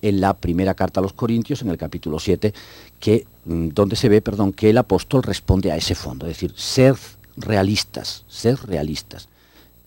en 0.00 0.20
la 0.20 0.34
primera 0.34 0.74
carta 0.74 1.00
a 1.00 1.02
los 1.02 1.12
Corintios, 1.12 1.62
en 1.62 1.70
el 1.70 1.76
capítulo 1.76 2.20
7, 2.20 2.54
que, 3.00 3.26
mm, 3.46 3.70
donde 3.70 3.96
se 3.96 4.08
ve 4.08 4.22
perdón, 4.22 4.52
que 4.52 4.70
el 4.70 4.78
apóstol 4.78 5.24
responde 5.24 5.72
a 5.72 5.76
ese 5.76 5.96
fondo, 5.96 6.26
es 6.26 6.34
decir, 6.36 6.54
ser 6.56 6.94
realistas, 7.36 8.24
ser 8.28 8.60
realistas. 8.64 9.28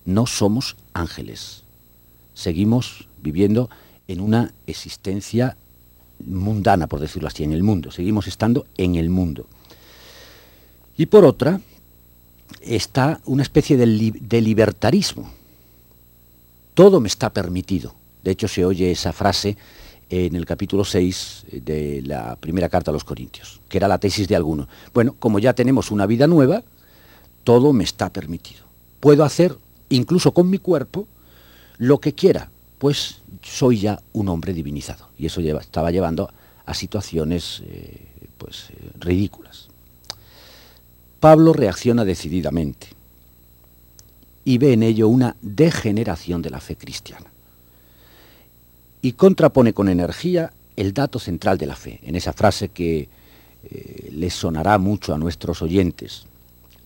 No 0.03 0.25
somos 0.27 0.75
ángeles. 0.93 1.63
Seguimos 2.33 3.07
viviendo 3.21 3.69
en 4.09 4.19
una 4.19 4.51
existencia 4.67 5.55
mundana, 6.25 6.87
por 6.87 6.99
decirlo 6.99 7.29
así, 7.29 7.45
en 7.45 7.53
el 7.53 7.63
mundo. 7.63 7.89
Seguimos 7.89 8.27
estando 8.27 8.65
en 8.75 8.95
el 8.95 9.09
mundo. 9.09 9.47
Y 10.97 11.07
por 11.07 11.25
otra, 11.25 11.59
está 12.61 13.19
una 13.25 13.43
especie 13.43 13.77
de, 13.77 14.41
libertarismo. 14.41 15.29
Todo 16.73 16.99
me 16.99 17.07
está 17.07 17.31
permitido. 17.31 17.93
De 18.23 18.31
hecho, 18.31 18.47
se 18.47 18.65
oye 18.65 18.91
esa 18.91 19.11
frase 19.11 19.57
en 20.09 20.35
el 20.35 20.45
capítulo 20.45 20.85
6 20.85 21.45
de 21.51 22.01
la 22.03 22.35
primera 22.35 22.69
carta 22.69 22.91
a 22.91 22.93
los 22.93 23.03
Corintios, 23.03 23.59
que 23.67 23.77
era 23.77 23.87
la 23.87 23.97
tesis 23.97 24.27
de 24.27 24.35
alguno. 24.35 24.67
Bueno, 24.93 25.15
como 25.19 25.39
ya 25.39 25.53
tenemos 25.53 25.91
una 25.91 26.05
vida 26.05 26.27
nueva, 26.27 26.63
todo 27.43 27.73
me 27.73 27.83
está 27.83 28.09
permitido. 28.09 28.63
Puedo 28.99 29.23
hacer, 29.23 29.57
incluso 29.89 30.33
con 30.33 30.49
mi 30.49 30.59
cuerpo, 30.59 31.07
lo 31.77 31.99
que 31.99 32.13
quiera, 32.13 32.49
pues 32.77 33.17
soy 33.41 33.79
ya 33.79 33.99
un 34.13 34.29
hombre 34.29 34.53
divinizado. 34.53 35.09
Y 35.17 35.25
eso 35.25 35.41
estaba 35.41 35.91
llevando 35.91 36.31
a 36.65 36.73
situaciones 36.73 37.61
eh, 37.65 38.07
pues, 38.37 38.69
eh, 38.69 38.91
ridículas. 38.99 39.69
Pablo 41.23 41.53
reacciona 41.53 42.03
decididamente 42.03 42.87
y 44.43 44.57
ve 44.57 44.73
en 44.73 44.83
ello 44.83 45.07
una 45.07 45.37
degeneración 45.41 46.41
de 46.41 46.49
la 46.49 46.59
fe 46.59 46.75
cristiana. 46.75 47.27
Y 49.01 49.13
contrapone 49.13 49.73
con 49.73 49.87
energía 49.87 50.51
el 50.75 50.93
dato 50.93 51.19
central 51.19 51.57
de 51.57 51.65
la 51.65 51.77
fe, 51.77 52.01
en 52.03 52.17
esa 52.17 52.33
frase 52.33 52.67
que 52.67 53.07
eh, 53.63 54.09
les 54.11 54.33
sonará 54.33 54.77
mucho 54.79 55.13
a 55.13 55.17
nuestros 55.17 55.61
oyentes. 55.61 56.25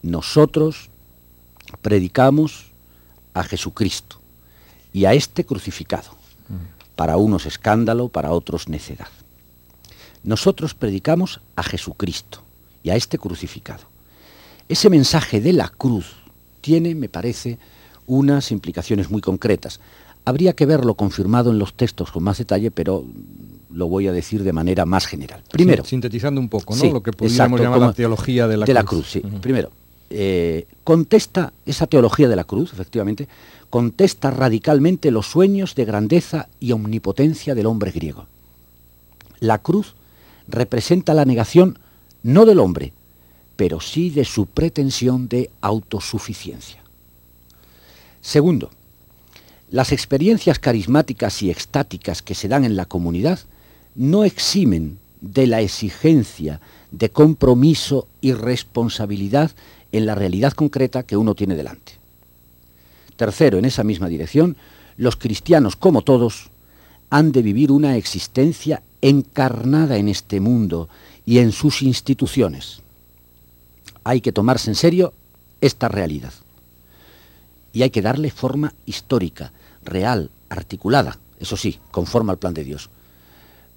Nosotros 0.03 0.91
predicamos 1.82 2.67
a 3.34 3.41
Jesucristo 3.41 4.20
y 4.94 5.06
a 5.06 5.15
este 5.15 5.46
crucificado. 5.46 6.12
Para 6.96 7.17
unos 7.17 7.48
escándalo, 7.48 8.10
para 8.10 8.32
otros 8.34 8.70
necedad. 8.70 9.10
Nosotros 10.24 10.75
predicamos 10.75 11.41
a 11.56 11.63
Jesucristo 11.63 12.44
y 12.84 12.91
a 12.91 12.96
este 12.96 13.17
crucificado. 13.17 13.97
Ese 14.69 14.89
mensaje 14.89 15.41
de 15.41 15.53
la 15.53 15.69
cruz 15.69 16.15
tiene, 16.62 16.95
me 16.95 17.09
parece, 17.09 17.57
unas 18.05 18.51
implicaciones 18.51 19.09
muy 19.09 19.21
concretas. 19.21 19.79
Habría 20.25 20.53
que 20.53 20.65
verlo 20.65 20.95
confirmado 20.95 21.51
en 21.51 21.59
los 21.59 21.74
textos 21.74 22.12
con 22.12 22.24
más 22.24 22.38
detalle, 22.38 22.71
pero 22.71 23.05
lo 23.71 23.88
voy 23.88 24.07
a 24.07 24.12
decir 24.12 24.43
de 24.43 24.53
manera 24.53 24.86
más 24.86 25.05
general. 25.05 25.41
Primero, 25.51 25.86
sintetizando 25.86 26.41
un 26.41 26.50
poco, 26.50 26.75
¿no? 26.75 26.91
lo 26.91 27.03
que 27.03 27.13
podríamos 27.13 27.59
llamar 27.59 27.79
la 27.79 27.93
teología 27.93 28.47
de 28.47 28.57
la 28.57 28.65
de 28.65 28.74
cruz. 28.74 28.75
La 28.75 28.83
cruz 28.83 29.09
sí. 29.09 29.21
Primero, 29.41 29.71
eh, 30.09 30.65
contesta 30.83 31.53
esa 31.65 31.88
teología 31.88 32.27
de 32.27 32.36
la 32.36 32.43
cruz, 32.43 32.74
efectivamente, 32.74 33.27
contesta 33.69 34.31
radicalmente 34.31 35.12
los 35.12 35.27
sueños 35.27 35.75
de 35.75 35.86
grandeza 35.86 36.47
y 36.59 36.71
omnipotencia 36.71 37.55
del 37.55 37.65
hombre 37.65 37.91
griego. 37.91 38.25
La 39.39 39.59
cruz 39.59 39.95
representa 40.47 41.13
la 41.13 41.25
negación 41.25 41.77
no 42.24 42.45
del 42.45 42.59
hombre, 42.59 42.93
pero 43.58 43.82
sí 43.82 44.10
de 44.10 44.24
su 44.24 44.46
pretensión 44.46 45.28
de 45.28 45.50
autosuficiencia. 45.60 46.78
Segundo, 48.22 48.72
las 49.70 49.92
experiencias 49.92 50.60
carismáticas 50.60 51.44
y 51.44 51.52
extáticas 51.52 52.22
que 52.22 52.36
se 52.36 52.48
dan 52.48 52.64
en 52.64 52.78
la 52.78 52.86
comunidad 52.86 53.40
no 53.96 54.24
eximen 54.24 54.98
de 55.20 55.48
la 55.48 55.60
exigencia 55.62 56.62
de 56.92 57.10
compromiso 57.10 58.08
y 58.22 58.32
responsabilidad 58.32 59.52
en 59.92 60.06
la 60.06 60.16
realidad 60.16 60.54
concreta 60.54 61.04
que 61.04 61.18
uno 61.18 61.36
tiene 61.36 61.56
delante. 61.56 61.94
Tercero, 63.18 63.58
en 63.58 63.66
esa 63.66 63.84
misma 63.84 64.08
dirección, 64.08 64.56
los 64.96 65.16
cristianos, 65.16 65.76
como 65.76 66.04
todos, 66.04 66.50
han 67.10 67.32
de 67.32 67.41
vivir 67.41 67.72
una 67.72 67.98
existencia 67.98 68.84
encarnada 69.02 69.98
en 69.98 70.08
este 70.08 70.39
mundo 70.39 70.89
y 71.26 71.39
en 71.39 71.52
sus 71.52 71.82
instituciones. 71.82 72.82
Hay 74.08 74.22
que 74.22 74.32
tomarse 74.32 74.70
en 74.70 74.76
serio 74.76 75.12
esta 75.60 75.89
realidad. 75.89 76.32
Y 77.74 77.82
hay 77.82 77.89
que 77.89 78.02
darle 78.02 78.32
forma 78.32 78.74
histórica, 78.86 79.52
real, 79.84 80.30
articulada, 80.48 81.20
eso 81.41 81.58
sí, 81.58 81.78
conforme 81.91 82.32
al 82.32 82.38
plan 82.38 82.54
de 82.54 82.63
Dios. 82.63 82.89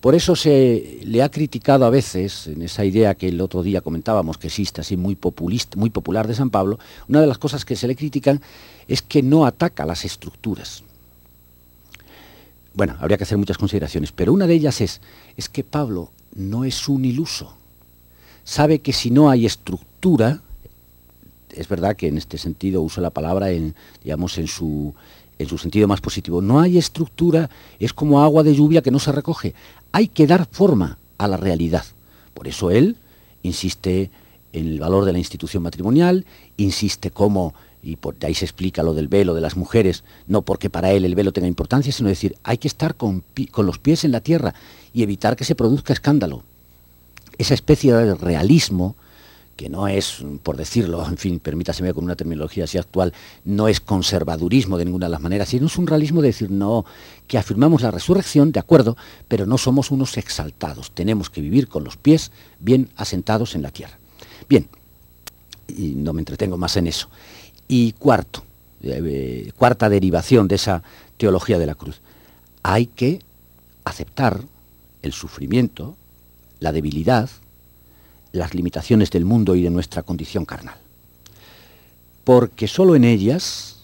Por 0.00 0.14
eso 0.14 0.36
se 0.36 1.00
le 1.02 1.24
ha 1.24 1.32
criticado 1.32 1.84
a 1.84 1.90
veces, 1.90 2.46
en 2.46 2.62
esa 2.62 2.84
idea 2.84 3.16
que 3.16 3.26
el 3.26 3.40
otro 3.40 3.64
día 3.64 3.80
comentábamos, 3.80 4.38
que 4.38 4.46
existe 4.46 4.82
así 4.82 4.96
muy 4.96 5.16
populista, 5.16 5.76
muy 5.76 5.90
popular 5.90 6.28
de 6.28 6.36
San 6.36 6.50
Pablo, 6.50 6.78
una 7.08 7.20
de 7.20 7.26
las 7.26 7.38
cosas 7.38 7.64
que 7.64 7.74
se 7.74 7.88
le 7.88 7.96
critican 7.96 8.40
es 8.86 9.02
que 9.02 9.24
no 9.24 9.46
ataca 9.46 9.84
las 9.84 10.04
estructuras. 10.04 10.84
Bueno, 12.72 12.94
habría 13.00 13.18
que 13.18 13.24
hacer 13.24 13.36
muchas 13.36 13.58
consideraciones, 13.58 14.12
pero 14.12 14.32
una 14.32 14.46
de 14.46 14.54
ellas 14.54 14.80
es, 14.80 15.00
es 15.36 15.48
que 15.48 15.64
Pablo 15.64 16.12
no 16.36 16.64
es 16.64 16.88
un 16.88 17.04
iluso. 17.04 17.52
Sabe 18.44 18.78
que 18.78 18.92
si 18.92 19.10
no 19.10 19.28
hay 19.28 19.44
estructura, 19.44 19.89
es 21.54 21.68
verdad 21.68 21.96
que 21.96 22.08
en 22.08 22.18
este 22.18 22.38
sentido 22.38 22.82
uso 22.82 23.00
la 23.00 23.10
palabra 23.10 23.50
en, 23.50 23.74
digamos, 24.02 24.38
en 24.38 24.46
su, 24.46 24.94
en 25.38 25.48
su 25.48 25.58
sentido 25.58 25.88
más 25.88 26.00
positivo. 26.00 26.40
No 26.40 26.60
hay 26.60 26.78
estructura, 26.78 27.50
es 27.78 27.92
como 27.92 28.22
agua 28.22 28.42
de 28.42 28.54
lluvia 28.54 28.82
que 28.82 28.90
no 28.90 28.98
se 28.98 29.12
recoge 29.12 29.54
hay 29.92 30.08
que 30.08 30.26
dar 30.26 30.46
forma 30.50 30.98
a 31.18 31.28
la 31.28 31.36
realidad. 31.36 31.84
Por 32.34 32.48
eso 32.48 32.70
él 32.70 32.96
insiste 33.42 34.10
en 34.52 34.66
el 34.66 34.80
valor 34.80 35.04
de 35.04 35.12
la 35.12 35.18
institución 35.18 35.62
matrimonial, 35.62 36.24
insiste 36.56 37.10
cómo, 37.10 37.54
y 37.82 37.96
por 37.96 38.14
ahí 38.22 38.34
se 38.34 38.44
explica 38.44 38.82
lo 38.82 38.94
del 38.94 39.08
velo 39.08 39.34
de 39.34 39.40
las 39.40 39.56
mujeres, 39.56 40.04
no 40.26 40.42
porque 40.42 40.70
para 40.70 40.92
él 40.92 41.04
el 41.04 41.14
velo 41.14 41.32
tenga 41.32 41.48
importancia, 41.48 41.92
sino 41.92 42.08
decir, 42.08 42.36
hay 42.42 42.58
que 42.58 42.68
estar 42.68 42.94
con, 42.94 43.22
con 43.50 43.66
los 43.66 43.78
pies 43.78 44.04
en 44.04 44.12
la 44.12 44.20
tierra 44.20 44.54
y 44.92 45.02
evitar 45.02 45.36
que 45.36 45.44
se 45.44 45.54
produzca 45.54 45.92
escándalo. 45.92 46.42
Esa 47.38 47.54
especie 47.54 47.94
de 47.94 48.14
realismo 48.14 48.96
que 49.60 49.68
no 49.68 49.88
es, 49.88 50.24
por 50.42 50.56
decirlo, 50.56 51.06
en 51.06 51.18
fin, 51.18 51.38
permítaseme 51.38 51.92
con 51.92 52.02
una 52.04 52.16
terminología 52.16 52.64
así 52.64 52.78
actual, 52.78 53.12
no 53.44 53.68
es 53.68 53.78
conservadurismo 53.78 54.78
de 54.78 54.86
ninguna 54.86 55.04
de 55.04 55.10
las 55.10 55.20
maneras, 55.20 55.50
sino 55.50 55.66
es 55.66 55.76
un 55.76 55.86
realismo 55.86 56.22
de 56.22 56.28
decir, 56.28 56.50
no, 56.50 56.86
que 57.26 57.36
afirmamos 57.36 57.82
la 57.82 57.90
resurrección, 57.90 58.52
de 58.52 58.60
acuerdo, 58.60 58.96
pero 59.28 59.44
no 59.44 59.58
somos 59.58 59.90
unos 59.90 60.16
exaltados, 60.16 60.92
tenemos 60.92 61.28
que 61.28 61.42
vivir 61.42 61.68
con 61.68 61.84
los 61.84 61.98
pies 61.98 62.32
bien 62.58 62.88
asentados 62.96 63.54
en 63.54 63.60
la 63.60 63.70
tierra. 63.70 63.98
Bien, 64.48 64.66
y 65.68 65.88
no 65.88 66.14
me 66.14 66.22
entretengo 66.22 66.56
más 66.56 66.78
en 66.78 66.86
eso. 66.86 67.10
Y 67.68 67.92
cuarto, 67.92 68.42
eh, 68.82 69.52
cuarta 69.58 69.90
derivación 69.90 70.48
de 70.48 70.54
esa 70.54 70.82
teología 71.18 71.58
de 71.58 71.66
la 71.66 71.74
cruz, 71.74 72.00
hay 72.62 72.86
que 72.86 73.20
aceptar 73.84 74.40
el 75.02 75.12
sufrimiento, 75.12 75.98
la 76.60 76.72
debilidad, 76.72 77.28
las 78.32 78.54
limitaciones 78.54 79.10
del 79.10 79.24
mundo 79.24 79.54
y 79.54 79.62
de 79.62 79.70
nuestra 79.70 80.02
condición 80.02 80.44
carnal. 80.44 80.76
Porque 82.24 82.68
solo 82.68 82.94
en 82.94 83.04
ellas 83.04 83.80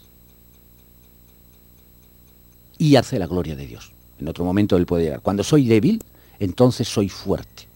y 2.78 2.96
hace 2.96 3.18
la 3.18 3.26
gloria 3.26 3.56
de 3.56 3.66
Dios. 3.66 3.92
En 4.18 4.28
otro 4.28 4.44
momento 4.44 4.76
Él 4.76 4.86
puede 4.86 5.04
llegar. 5.04 5.20
Cuando 5.20 5.42
soy 5.42 5.66
débil, 5.66 6.02
entonces 6.38 6.88
soy 6.88 7.08
fuerte. 7.08 7.66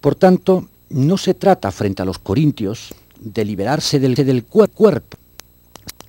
Por 0.00 0.14
tanto, 0.14 0.68
no 0.88 1.18
se 1.18 1.34
trata 1.34 1.70
frente 1.70 2.02
a 2.02 2.04
los 2.04 2.18
corintios 2.18 2.94
de 3.20 3.44
liberarse 3.44 4.00
del, 4.00 4.14
del 4.14 4.44
cuerpo, 4.44 5.18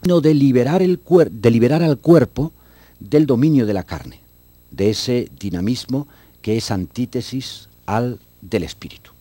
sino 0.01 0.21
de 0.21 0.33
liberar, 0.33 0.81
el 0.81 0.99
de 1.29 1.51
liberar 1.51 1.83
al 1.83 1.97
cuerpo 1.97 2.51
del 2.99 3.25
dominio 3.25 3.65
de 3.65 3.73
la 3.73 3.83
carne, 3.83 4.19
de 4.71 4.89
ese 4.89 5.29
dinamismo 5.39 6.07
que 6.41 6.57
es 6.57 6.71
antítesis 6.71 7.67
al 7.85 8.19
del 8.41 8.63
espíritu. 8.63 9.11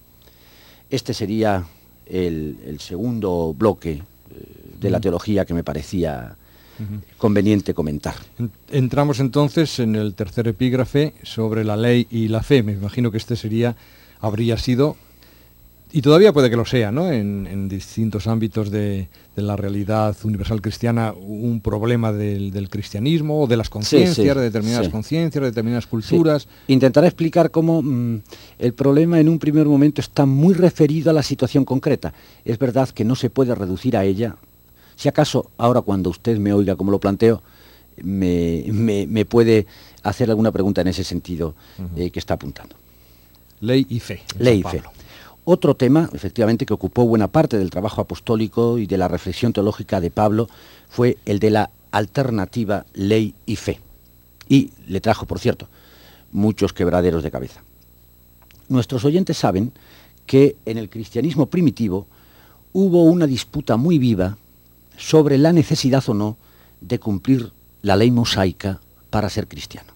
Este 0.88 1.14
sería 1.14 1.64
el, 2.06 2.78
segundo 2.80 3.54
bloque 3.56 3.92
eh, 3.92 4.02
de 4.80 4.90
la 4.90 5.00
teología 5.00 5.44
que 5.44 5.54
me 5.54 5.64
parecía 5.64 6.36
conveniente 7.18 7.74
comentar. 7.74 8.14
Entramos 8.70 9.20
entonces 9.20 9.78
en 9.80 9.96
el 9.96 10.14
tercer 10.14 10.48
epígrafe 10.48 11.12
sobre 11.22 11.62
la 11.62 11.76
ley 11.76 12.06
y 12.10 12.28
la 12.28 12.42
fe. 12.42 12.62
Me 12.62 12.72
imagino 12.72 13.10
que 13.10 13.18
este 13.18 13.36
sería, 13.36 13.76
habría 14.18 14.56
sido 14.56 14.96
y 15.92 16.02
todavía 16.02 16.32
puede 16.32 16.50
que 16.50 16.56
lo 16.56 16.64
sea, 16.64 16.92
¿no? 16.92 17.10
En, 17.10 17.68
distintos 17.68 18.26
ámbitos 18.26 18.70
de, 18.70 19.08
la 19.36 19.56
realidad 19.56 20.16
universal 20.24 20.60
cristiana, 20.60 21.12
un 21.12 21.60
problema 21.60 22.12
del, 22.12 22.68
cristianismo 22.68 23.42
o 23.42 23.46
de 23.46 23.56
las 23.56 23.70
conciencias, 23.70 24.36
de 24.36 24.42
determinadas 24.42 24.88
conciencias, 24.88 25.40
de 25.40 25.48
determinadas 25.48 25.86
culturas. 25.86 26.46
Intentaré 26.68 27.06
explicar 27.06 27.50
cómo 27.50 27.82
mm, 27.82 28.20
el 28.58 28.72
problema 28.74 29.18
en 29.18 29.28
un 29.28 29.38
primer 29.38 29.66
momento 29.66 30.00
está 30.00 30.26
muy 30.26 30.54
referido 30.54 31.10
a 31.10 31.12
la 31.12 31.22
situación 31.22 31.64
concreta. 31.64 32.12
Es 32.44 32.58
verdad 32.58 32.88
que 32.90 33.04
no 33.04 33.16
se 33.16 33.30
puede 33.30 33.54
reducir 33.54 33.96
a 33.96 34.04
ella. 34.04 34.36
Si 34.96 35.08
acaso 35.08 35.50
ahora 35.56 35.80
cuando 35.80 36.10
usted 36.10 36.38
me 36.38 36.52
oiga 36.52 36.76
como 36.76 36.90
lo 36.90 36.98
planteo, 36.98 37.42
me, 38.02 39.24
puede 39.28 39.66
hacer 40.02 40.30
alguna 40.30 40.52
pregunta 40.52 40.80
en 40.80 40.88
ese 40.88 41.04
sentido 41.04 41.54
eh, 41.96 42.10
que 42.10 42.18
está 42.18 42.34
apuntando. 42.34 42.76
Ley 43.60 43.86
y 43.88 44.00
fe. 44.00 44.22
Ley 44.38 44.60
y 44.60 44.62
fe. 44.62 44.82
Otro 45.52 45.74
tema, 45.74 46.08
efectivamente, 46.12 46.64
que 46.64 46.74
ocupó 46.74 47.06
buena 47.06 47.26
parte 47.26 47.58
del 47.58 47.70
trabajo 47.70 48.00
apostólico 48.00 48.78
y 48.78 48.86
de 48.86 48.96
la 48.96 49.08
reflexión 49.08 49.52
teológica 49.52 50.00
de 50.00 50.12
Pablo 50.12 50.48
fue 50.88 51.18
el 51.24 51.40
de 51.40 51.50
la 51.50 51.70
alternativa 51.90 52.86
ley 52.94 53.34
y 53.46 53.56
fe. 53.56 53.80
y 54.48 54.70
le 54.86 55.00
trajo, 55.00 55.26
por 55.26 55.40
cierto, 55.40 55.66
muchos 56.30 56.72
quebraderos 56.72 57.24
de 57.24 57.32
cabeza. 57.32 57.64
Nuestros 58.68 59.04
oyentes 59.04 59.38
saben 59.38 59.72
que 60.24 60.54
en 60.66 60.78
el 60.78 60.88
cristianismo 60.88 61.46
primitivo 61.46 62.06
hubo 62.72 63.02
una 63.02 63.26
disputa 63.26 63.76
muy 63.76 63.98
viva 63.98 64.38
sobre 64.96 65.36
la 65.36 65.52
necesidad 65.52 66.08
o 66.08 66.14
no 66.14 66.36
de 66.80 67.00
cumplir 67.00 67.50
la 67.82 67.96
ley 67.96 68.12
mosaica 68.12 68.80
para 69.10 69.28
ser 69.28 69.48
cristiano. 69.48 69.94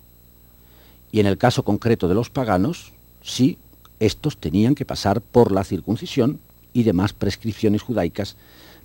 Y 1.12 1.20
en 1.20 1.26
el 1.26 1.38
caso 1.38 1.62
concreto 1.62 2.08
de 2.08 2.16
los 2.16 2.28
paganos, 2.28 2.92
sí, 3.22 3.56
estos 4.00 4.37
tenían 4.37 4.74
que 4.74 4.85
pasar 4.85 5.20
por 5.20 5.52
la 5.52 5.64
circuncisión 5.64 6.40
y 6.72 6.83
demás 6.83 7.12
prescripciones 7.12 7.83
judaicas 7.83 8.37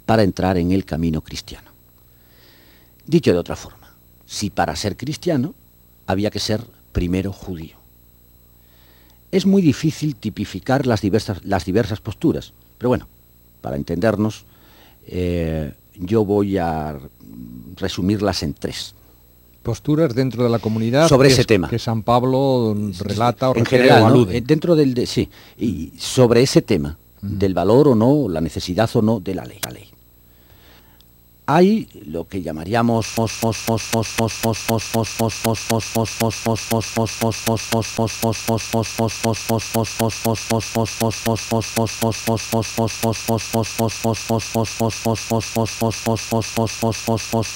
para 0.06 0.24
entrar 0.24 0.58
en 0.58 0.72
el 0.72 0.86
camino 0.86 1.22
cristiano. 1.22 1.70
Dicho 3.06 3.32
de 3.32 3.40
otra 3.40 3.56
forma, 3.56 3.94
si 4.26 4.50
para 4.50 4.76
ser 4.76 4.96
cristiano 4.96 5.54
había 6.06 6.32
que 6.32 6.40
ser 6.40 6.64
primero 6.92 7.32
judío. 7.32 7.78
Es 9.32 9.46
muy 9.46 9.62
difícil 9.62 10.16
tipificar 10.16 10.88
las 10.88 11.02
diversas, 11.02 11.44
las 11.46 11.66
diversas 11.66 12.00
posturas, 12.02 12.54
pero 12.78 12.90
bueno, 12.90 13.08
para 13.62 13.76
entendernos, 13.76 14.46
eh, 15.06 15.74
yo 15.96 16.26
voy 16.26 16.58
a 16.58 16.98
resumirlas 17.76 18.42
en 18.44 18.54
tres. 18.54 18.96
Posturas 19.70 20.16
dentro 20.16 20.44
de 20.44 20.50
la 20.50 20.58
comunidad 20.58 21.08
sobre 21.08 21.30
ese 21.30 21.46
tema 21.46 21.70
que 21.70 21.78
San 21.78 22.02
Pablo 22.02 22.76
relata 23.02 23.52
o 23.52 23.56
en 23.56 23.66
general, 23.66 24.04
alude. 24.04 24.42
Dentro 24.42 24.76
del 24.76 25.06
sí 25.06 25.30
y 25.60 25.92
sobre 25.96 26.42
ese 26.42 26.64
tema 26.64 26.98
del 27.22 27.54
valor 27.54 27.90
o 27.90 27.94
no, 27.94 28.28
la 28.28 28.42
necesidad 28.42 28.90
o 28.96 29.04
no 29.04 29.20
de 29.20 29.36
la 29.36 29.46
ley. 29.46 29.60
La 29.64 29.70
ley 29.70 29.90
hay 31.52 31.88
lo 32.06 32.28
que 32.28 32.44
llamaríamos 32.44 33.08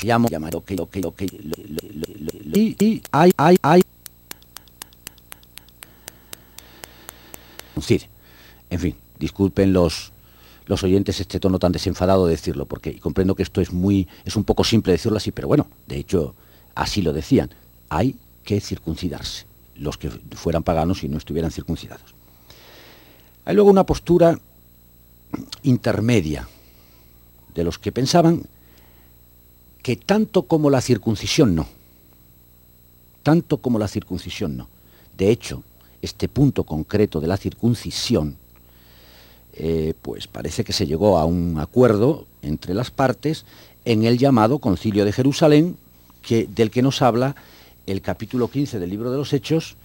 llamo 0.02 0.28
llamar 0.28 0.54
lo 0.54 0.64
que 0.66 0.76
lo 0.76 0.90
que 0.90 1.02
lo 1.02 1.16
que 1.16 1.26
y 2.56 3.02
hay 3.12 3.32
hay 3.38 3.56
hay 3.62 3.84
en 8.72 8.80
fin 8.80 8.96
disculpen 9.20 9.72
los 9.72 10.13
los 10.66 10.84
oyentes 10.84 11.20
este 11.20 11.40
tono 11.40 11.60
tan 11.60 11.72
desenfadado 11.72 12.26
de 12.26 12.32
decirlo, 12.32 12.66
porque 12.66 13.00
comprendo 13.00 13.36
que 13.36 13.44
esto 13.44 13.62
es 13.62 13.72
muy, 13.72 14.08
es 14.26 14.36
un 14.36 14.44
poco 14.44 14.64
simple 14.64 14.94
decirlo 14.94 15.18
así, 15.18 15.32
pero 15.32 15.48
bueno, 15.48 15.68
de 15.88 15.98
hecho 15.98 16.36
así 16.76 17.02
lo 17.02 17.14
decían. 17.14 17.50
Hay 17.90 18.16
que 18.44 18.60
circuncidarse, 18.60 19.46
los 19.76 19.98
que 19.98 20.10
fueran 20.10 20.64
paganos 20.64 21.04
y 21.04 21.10
no 21.10 21.18
estuvieran 21.18 21.52
circuncidados. 21.52 22.14
Hay 23.46 23.56
luego 23.56 23.70
una 23.70 23.86
postura 23.86 24.40
intermedia 25.64 26.48
de 27.54 27.64
los 27.64 27.78
que 27.78 27.92
pensaban 27.92 28.44
que 29.82 29.98
tanto 29.98 30.44
como 30.44 30.70
la 30.70 30.82
circuncisión 30.82 31.56
no, 31.56 31.68
tanto 33.22 33.58
como 33.58 33.80
la 33.80 33.88
circuncisión 33.88 34.58
no. 34.58 34.68
De 35.18 35.30
hecho, 35.30 35.64
este 36.02 36.28
punto 36.28 36.64
concreto 36.64 37.20
de 37.20 37.28
la 37.28 37.38
circuncisión 37.38 38.38
eh, 39.54 39.94
pues 40.02 40.28
parece 40.28 40.64
que 40.64 40.74
se 40.74 40.88
llegó 40.88 41.18
a 41.18 41.26
un 41.26 41.60
acuerdo 41.60 42.26
entre 42.42 42.74
las 42.74 42.92
partes 42.92 43.46
en 43.86 44.04
el 44.04 44.18
llamado 44.18 44.60
Concilio 44.60 45.06
de 45.06 45.12
Jerusalén, 45.12 45.78
que, 46.22 46.48
del 46.48 46.72
que 46.72 46.82
nos 46.82 47.02
habla 47.02 47.36
el 47.86 48.02
capítulo 48.02 48.48
15 48.48 48.80
del 48.80 48.90
libro 48.90 49.12
de 49.12 49.18
los 49.18 49.34
Hechos 49.34 49.76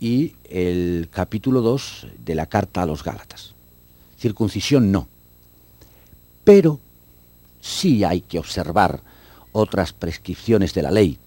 y 0.00 0.34
el 0.50 1.08
capítulo 1.10 1.62
2 1.62 2.08
de 2.24 2.34
la 2.34 2.46
carta 2.46 2.82
a 2.82 2.86
los 2.86 3.02
Gálatas. 3.02 3.54
Circuncisión 4.18 4.92
no. 4.92 5.08
Pero 6.44 6.78
sí 7.60 8.04
hay 8.04 8.20
que 8.20 8.38
observar 8.38 9.00
otras 9.52 9.92
prescripciones 9.92 10.74
de 10.74 10.82
la 10.82 10.90
ley, 10.90 11.18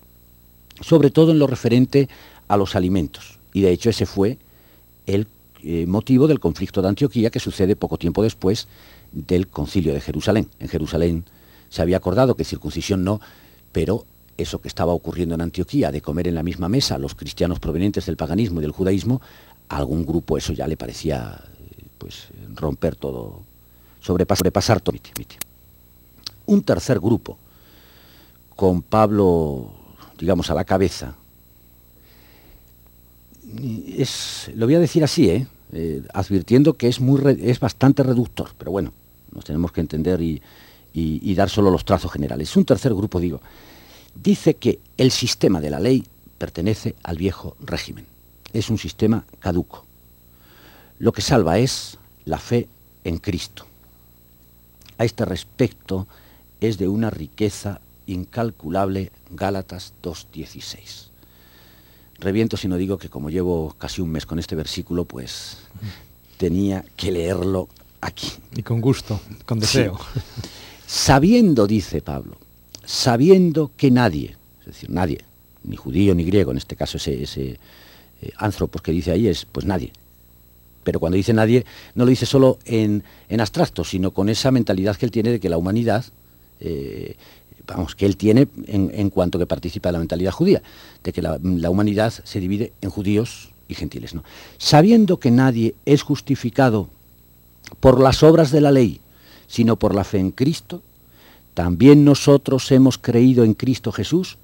sobre 0.81 1.09
todo 1.09 1.31
en 1.31 1.39
lo 1.39 1.47
referente 1.47 2.07
a 2.47 2.57
los 2.57 2.75
alimentos. 2.75 3.39
Y 3.53 3.61
de 3.61 3.71
hecho 3.71 3.89
ese 3.89 4.05
fue 4.05 4.37
el 5.07 5.25
eh, 5.63 5.85
motivo 5.87 6.27
del 6.27 6.39
conflicto 6.39 6.81
de 6.81 6.87
Antioquía 6.87 7.29
que 7.29 7.39
sucede 7.39 7.75
poco 7.75 7.97
tiempo 7.97 8.23
después 8.23 8.67
del 9.11 9.47
concilio 9.47 9.93
de 9.93 10.01
Jerusalén. 10.01 10.47
En 10.59 10.69
Jerusalén 10.69 11.25
se 11.69 11.81
había 11.81 11.97
acordado 11.97 12.35
que 12.35 12.43
circuncisión 12.43 13.03
no, 13.03 13.19
pero 13.71 14.05
eso 14.37 14.61
que 14.61 14.67
estaba 14.67 14.93
ocurriendo 14.93 15.35
en 15.35 15.41
Antioquía, 15.41 15.91
de 15.91 16.01
comer 16.01 16.27
en 16.27 16.35
la 16.35 16.43
misma 16.43 16.69
mesa 16.69 16.97
los 16.97 17.15
cristianos 17.15 17.59
provenientes 17.59 18.05
del 18.05 18.17
paganismo 18.17 18.59
y 18.59 18.63
del 18.63 18.71
judaísmo, 18.71 19.21
a 19.67 19.77
algún 19.77 20.05
grupo 20.05 20.37
eso 20.37 20.53
ya 20.53 20.67
le 20.67 20.77
parecía 20.77 21.43
pues, 21.97 22.29
romper 22.55 22.95
todo, 22.95 23.41
sobrepasar, 24.01 24.39
sobrepasar 24.39 24.81
todo. 24.81 24.97
Un 26.45 26.63
tercer 26.63 26.99
grupo, 26.99 27.37
con 28.55 28.81
Pablo, 28.81 29.71
digamos, 30.17 30.49
a 30.49 30.55
la 30.55 30.63
cabeza, 30.63 31.15
es, 33.97 34.51
lo 34.55 34.65
voy 34.65 34.75
a 34.75 34.79
decir 34.79 35.03
así, 35.03 35.29
¿eh? 35.29 35.47
Eh, 35.71 36.01
advirtiendo 36.13 36.73
que 36.73 36.87
es, 36.87 36.99
muy 36.99 37.21
es 37.41 37.59
bastante 37.59 38.01
reductor, 38.01 38.49
pero 38.57 38.71
bueno, 38.71 38.91
nos 39.31 39.45
tenemos 39.45 39.71
que 39.71 39.81
entender 39.81 40.21
y, 40.21 40.41
y 40.93 41.35
dar 41.35 41.49
solo 41.49 41.69
los 41.69 41.85
trazos 41.85 42.11
generales. 42.11 42.55
Un 42.55 42.65
tercer 42.65 42.93
grupo, 42.93 43.19
digo, 43.19 43.41
dice 44.15 44.55
que 44.55 44.79
el 44.97 45.11
sistema 45.11 45.61
de 45.61 45.69
la 45.69 45.79
ley 45.79 46.03
pertenece 46.37 46.95
al 47.03 47.17
viejo 47.17 47.55
régimen. 47.59 48.05
Es 48.51 48.69
un 48.69 48.79
sistema 48.79 49.25
caduco. 49.39 49.85
Lo 50.97 51.11
que 51.11 51.21
salva 51.21 51.59
es 51.59 51.97
la 52.25 52.39
fe 52.39 52.67
en 53.03 53.19
Cristo. 53.19 53.65
A 54.97 55.05
este 55.05 55.23
respecto 55.25 56.07
es 56.59 56.77
de 56.77 56.87
una 56.87 57.09
riqueza 57.11 57.79
incalculable 58.07 59.11
Gálatas 59.29 59.93
2.16 60.01 61.08
reviento 62.19 62.57
si 62.57 62.67
no 62.67 62.77
digo 62.77 62.97
que 62.97 63.09
como 63.09 63.29
llevo 63.29 63.75
casi 63.77 64.01
un 64.01 64.09
mes 64.11 64.25
con 64.25 64.39
este 64.39 64.55
versículo, 64.55 65.05
pues 65.05 65.57
tenía 66.37 66.83
que 66.95 67.11
leerlo 67.11 67.67
aquí. 68.01 68.31
Y 68.55 68.63
con 68.63 68.81
gusto, 68.81 69.19
con 69.45 69.59
deseo. 69.59 69.99
Sabiendo, 70.87 71.67
dice 71.67 72.01
Pablo, 72.01 72.37
sabiendo 72.85 73.71
que 73.77 73.91
nadie, 73.91 74.35
es 74.61 74.65
decir, 74.65 74.89
nadie, 74.89 75.19
ni 75.63 75.75
judío 75.75 76.15
ni 76.15 76.23
griego, 76.23 76.51
en 76.51 76.57
este 76.57 76.75
caso 76.75 76.97
ese, 76.97 77.23
ese 77.23 77.59
eh, 78.21 78.33
que 78.83 78.91
dice 78.91 79.11
ahí 79.11 79.27
es 79.27 79.45
pues 79.45 79.65
nadie. 79.65 79.91
Pero 80.83 80.99
cuando 80.99 81.17
dice 81.17 81.33
nadie, 81.33 81.65
no 81.93 82.05
lo 82.05 82.09
dice 82.09 82.25
solo 82.25 82.57
en, 82.65 83.03
en 83.27 83.41
abstracto, 83.41 83.83
sino 83.83 84.11
con 84.11 84.29
esa 84.29 84.49
mentalidad 84.49 84.95
que 84.95 85.05
él 85.05 85.11
tiene 85.11 85.29
de 85.29 85.39
que 85.39 85.49
la 85.49 85.57
humanidad 85.57 86.05
eh, 86.59 87.15
vamos, 87.69 87.95
que 87.95 88.05
él 88.05 88.17
tiene 88.17 88.47
en, 88.67 89.09
cuanto 89.09 89.39
que 89.39 89.45
participa 89.45 89.89
de 89.89 89.93
la 89.93 89.99
mentalidad 89.99 90.31
judía, 90.31 90.61
de 91.03 91.13
que 91.13 91.21
la, 91.21 91.39
humanidad 91.69 92.13
se 92.23 92.39
divide 92.39 92.73
en 92.81 92.89
judíos 92.89 93.49
y 93.67 93.75
gentiles. 93.75 94.13
¿no? 94.13 94.23
Sabiendo 94.57 95.17
que 95.17 95.31
nadie 95.31 95.75
es 95.85 96.01
justificado 96.01 96.87
por 97.79 97.99
las 97.99 98.23
obras 98.23 98.51
de 98.51 98.61
la 98.61 98.71
ley, 98.71 98.99
sino 99.47 99.75
por 99.75 99.95
la 99.95 100.03
fe 100.03 100.19
en 100.19 100.31
Cristo, 100.31 100.81
también 101.53 102.05
nosotros 102.05 102.71
hemos 102.71 102.97
creído 102.97 103.43
en 103.43 103.53
Cristo 103.53 103.91
Jesús 103.91 104.37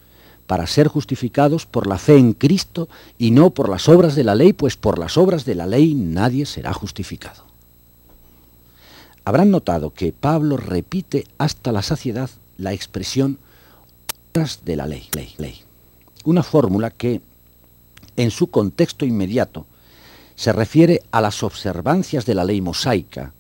para 0.48 0.68
ser 0.68 0.88
justificados 0.88 1.66
por 1.66 1.88
la 1.88 1.98
fe 1.98 2.18
en 2.18 2.34
Cristo 2.34 2.88
y 3.18 3.32
no 3.32 3.50
por 3.50 3.70
las 3.70 3.90
obras 3.90 4.16
de 4.16 4.24
la 4.24 4.36
ley, 4.36 4.54
pues 4.54 4.78
por 4.78 5.00
las 5.00 5.18
obras 5.18 5.46
de 5.46 5.56
la 5.56 5.66
ley 5.66 5.96
nadie 5.96 6.46
será 6.46 6.74
justificado. 6.74 7.44
Habrán 9.24 9.50
notado 9.50 9.92
que 9.92 10.12
Pablo 10.12 10.56
repite 10.58 11.26
hasta 11.40 11.72
la 11.72 11.82
saciedad 11.82 12.30
la 12.58 12.74
expresión 12.74 13.38
de 14.66 14.76
la 14.76 14.86
ley, 14.86 15.08
ley, 15.14 15.34
ley. 15.38 15.62
Una 16.26 16.44
fórmula 16.44 16.92
que, 16.92 17.22
en 18.18 18.32
su 18.32 18.48
contexto 18.48 19.06
inmediato, 19.06 19.66
se 20.36 20.52
refiere 20.52 21.04
a 21.12 21.22
las 21.22 21.42
observancias 21.42 22.26
de 22.26 22.36
la 22.36 22.44
ley 22.44 22.60
mosaica, 22.60 23.32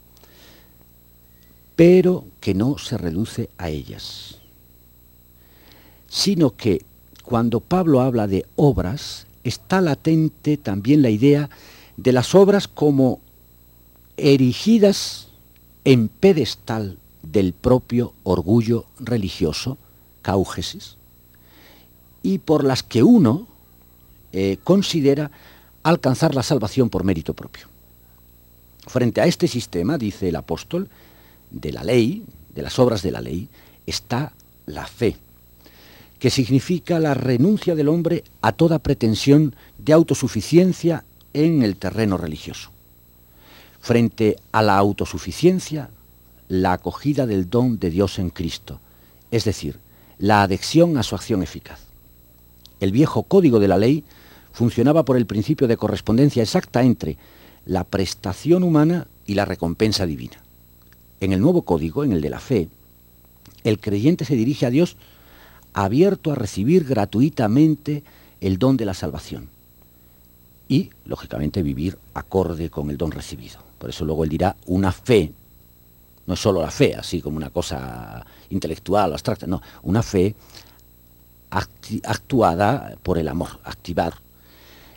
pero 1.75 2.23
que 2.39 2.53
no 2.53 2.77
se 2.77 2.97
reduce 2.97 3.49
a 3.57 3.69
ellas, 3.69 4.37
sino 6.07 6.55
que 6.55 6.85
cuando 7.23 7.59
Pablo 7.59 7.99
habla 7.99 8.27
de 8.27 8.45
obras, 8.55 9.27
está 9.43 9.81
latente 9.81 10.55
también 10.55 11.01
la 11.01 11.09
idea 11.09 11.49
de 11.97 12.13
las 12.13 12.33
obras 12.33 12.69
como 12.69 13.19
erigidas 14.15 15.27
en 15.83 16.07
pedestal 16.07 16.99
del 17.31 17.53
propio 17.53 18.13
orgullo 18.23 18.85
religioso, 18.99 19.77
cáugesis, 20.21 20.95
y 22.23 22.39
por 22.39 22.63
las 22.63 22.83
que 22.83 23.03
uno 23.03 23.47
eh, 24.33 24.57
considera 24.63 25.31
alcanzar 25.83 26.33
la 26.33 26.43
salvación 26.43 26.89
por 26.89 27.03
mérito 27.03 27.33
propio. 27.33 27.67
Frente 28.87 29.21
a 29.21 29.25
este 29.25 29.47
sistema, 29.47 29.97
dice 29.97 30.29
el 30.29 30.35
apóstol, 30.35 30.89
de 31.51 31.71
la 31.71 31.83
ley, 31.83 32.25
de 32.53 32.61
las 32.61 32.79
obras 32.79 33.01
de 33.01 33.11
la 33.11 33.21
ley, 33.21 33.47
está 33.85 34.33
la 34.65 34.87
fe, 34.87 35.15
que 36.19 36.29
significa 36.29 36.99
la 36.99 37.13
renuncia 37.13 37.75
del 37.75 37.87
hombre 37.87 38.23
a 38.41 38.51
toda 38.51 38.79
pretensión 38.79 39.55
de 39.77 39.93
autosuficiencia 39.93 41.03
en 41.33 41.61
el 41.61 41.75
terreno 41.75 42.17
religioso. 42.17 42.71
Frente 43.81 44.37
a 44.51 44.63
la 44.63 44.77
autosuficiencia, 44.77 45.89
la 46.47 46.73
acogida 46.73 47.25
del 47.25 47.49
don 47.49 47.79
de 47.79 47.89
Dios 47.89 48.19
en 48.19 48.29
Cristo, 48.29 48.79
es 49.31 49.43
decir, 49.45 49.79
la 50.17 50.43
adhesión 50.43 50.97
a 50.97 51.03
su 51.03 51.15
acción 51.15 51.43
eficaz. 51.43 51.79
El 52.79 52.91
viejo 52.91 53.23
código 53.23 53.59
de 53.59 53.67
la 53.67 53.77
ley 53.77 54.03
funcionaba 54.53 55.03
por 55.03 55.17
el 55.17 55.25
principio 55.25 55.67
de 55.67 55.77
correspondencia 55.77 56.43
exacta 56.43 56.83
entre 56.83 57.17
la 57.65 57.83
prestación 57.83 58.63
humana 58.63 59.07
y 59.25 59.33
la 59.33 59.45
recompensa 59.45 60.05
divina. 60.05 60.37
En 61.19 61.33
el 61.33 61.41
nuevo 61.41 61.63
código, 61.63 62.03
en 62.03 62.11
el 62.11 62.21
de 62.21 62.29
la 62.29 62.39
fe, 62.39 62.69
el 63.63 63.79
creyente 63.79 64.25
se 64.25 64.35
dirige 64.35 64.65
a 64.65 64.69
Dios 64.69 64.95
abierto 65.73 66.31
a 66.31 66.35
recibir 66.35 66.85
gratuitamente 66.85 68.03
el 68.39 68.57
don 68.59 68.77
de 68.77 68.85
la 68.85 68.93
salvación 68.93 69.49
y, 70.67 70.89
lógicamente, 71.05 71.63
vivir 71.63 71.97
acorde 72.13 72.69
con 72.69 72.89
el 72.89 72.97
don 72.97 73.11
recibido. 73.11 73.59
Por 73.77 73.89
eso 73.89 74.05
luego 74.05 74.23
él 74.23 74.29
dirá 74.29 74.55
una 74.67 74.91
fe, 74.91 75.31
no 76.27 76.33
es 76.33 76.39
solo 76.39 76.61
la 76.61 76.71
fe, 76.71 76.95
así 76.95 77.21
como 77.21 77.37
una 77.37 77.49
cosa 77.49 78.25
intelectual 78.49 79.13
abstracta, 79.13 79.47
no, 79.47 79.61
una 79.83 80.01
fe 80.01 80.35
actuada 82.03 82.95
por 83.03 83.17
el 83.17 83.27
amor, 83.27 83.59
activar. 83.63 84.15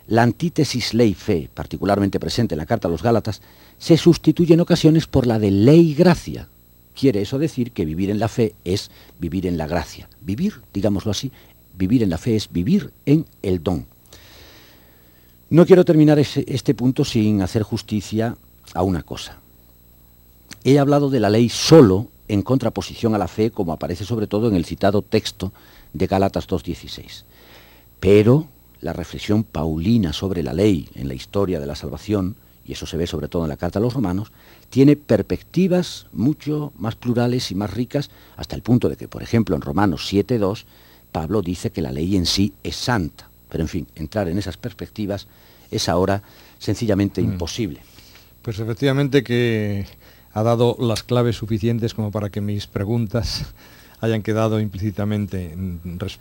La 0.07 0.23
antítesis 0.23 0.93
ley-fe, 0.93 1.49
particularmente 1.53 2.19
presente 2.19 2.55
en 2.55 2.59
la 2.59 2.65
carta 2.65 2.87
a 2.87 2.91
los 2.91 3.03
Gálatas, 3.03 3.41
se 3.77 3.95
sustituye 3.95 4.55
en 4.55 4.59
ocasiones 4.59 5.05
por 5.05 5.27
la 5.27 5.37
de 5.37 5.51
ley-gracia. 5.51 6.47
Quiere 6.99 7.21
eso 7.21 7.37
decir 7.37 7.71
que 7.71 7.85
vivir 7.85 8.09
en 8.09 8.19
la 8.19 8.27
fe 8.27 8.55
es 8.65 8.89
vivir 9.19 9.45
en 9.45 9.57
la 9.57 9.67
gracia. 9.67 10.09
Vivir, 10.21 10.61
digámoslo 10.73 11.11
así, 11.11 11.31
vivir 11.77 12.03
en 12.03 12.09
la 12.09 12.17
fe 12.17 12.35
es 12.35 12.51
vivir 12.51 12.91
en 13.05 13.25
el 13.43 13.63
don. 13.63 13.85
No 15.51 15.65
quiero 15.65 15.85
terminar 15.85 16.19
este 16.19 16.73
punto 16.73 17.05
sin 17.05 17.41
hacer 17.41 17.63
justicia 17.63 18.35
a 18.73 18.83
una 18.83 19.03
cosa. 19.03 19.38
He 20.63 20.79
hablado 20.79 21.09
de 21.09 21.19
la 21.19 21.29
ley 21.29 21.49
solo 21.49 22.07
en 22.27 22.41
contraposición 22.41 23.15
a 23.15 23.17
la 23.17 23.27
fe, 23.27 23.51
como 23.51 23.73
aparece 23.73 24.05
sobre 24.05 24.27
todo 24.27 24.47
en 24.47 24.55
el 24.55 24.65
citado 24.65 25.01
texto 25.01 25.51
de 25.93 26.07
Gálatas 26.07 26.47
2.16. 26.47 27.23
Pero 27.99 28.47
la 28.81 28.93
reflexión 28.93 29.43
paulina 29.43 30.13
sobre 30.13 30.43
la 30.43 30.53
ley 30.53 30.87
en 30.95 31.07
la 31.07 31.13
historia 31.13 31.59
de 31.59 31.65
la 31.65 31.75
salvación, 31.75 32.35
y 32.65 32.73
eso 32.73 32.85
se 32.85 32.97
ve 32.97 33.07
sobre 33.07 33.27
todo 33.27 33.43
en 33.43 33.49
la 33.49 33.57
carta 33.57 33.79
a 33.79 33.81
los 33.81 33.93
romanos, 33.93 34.31
tiene 34.69 34.95
perspectivas 34.95 36.05
mucho 36.13 36.71
más 36.77 36.95
plurales 36.95 37.49
y 37.51 37.55
más 37.55 37.73
ricas, 37.73 38.09
hasta 38.37 38.55
el 38.55 38.61
punto 38.61 38.89
de 38.89 38.95
que, 38.95 39.07
por 39.07 39.23
ejemplo, 39.23 39.55
en 39.55 39.61
Romanos 39.61 40.07
7.2, 40.11 40.65
Pablo 41.11 41.41
dice 41.41 41.71
que 41.71 41.81
la 41.81 41.91
ley 41.91 42.15
en 42.15 42.25
sí 42.25 42.53
es 42.63 42.75
santa. 42.75 43.27
Pero, 43.49 43.63
en 43.63 43.67
fin, 43.67 43.87
entrar 43.95 44.29
en 44.29 44.37
esas 44.37 44.57
perspectivas 44.57 45.27
es 45.71 45.89
ahora 45.89 46.21
sencillamente 46.59 47.21
mm. 47.21 47.25
imposible. 47.25 47.81
Pues 48.43 48.59
efectivamente 48.59 49.23
que 49.23 49.85
ha 50.33 50.43
dado 50.43 50.75
las 50.79 51.03
claves 51.03 51.37
suficientes 51.37 51.93
como 51.93 52.11
para 52.11 52.29
que 52.29 52.41
mis 52.41 52.67
preguntas 52.67 53.45
hayan 54.01 54.21
quedado 54.21 54.59
implícitamente 54.59 55.55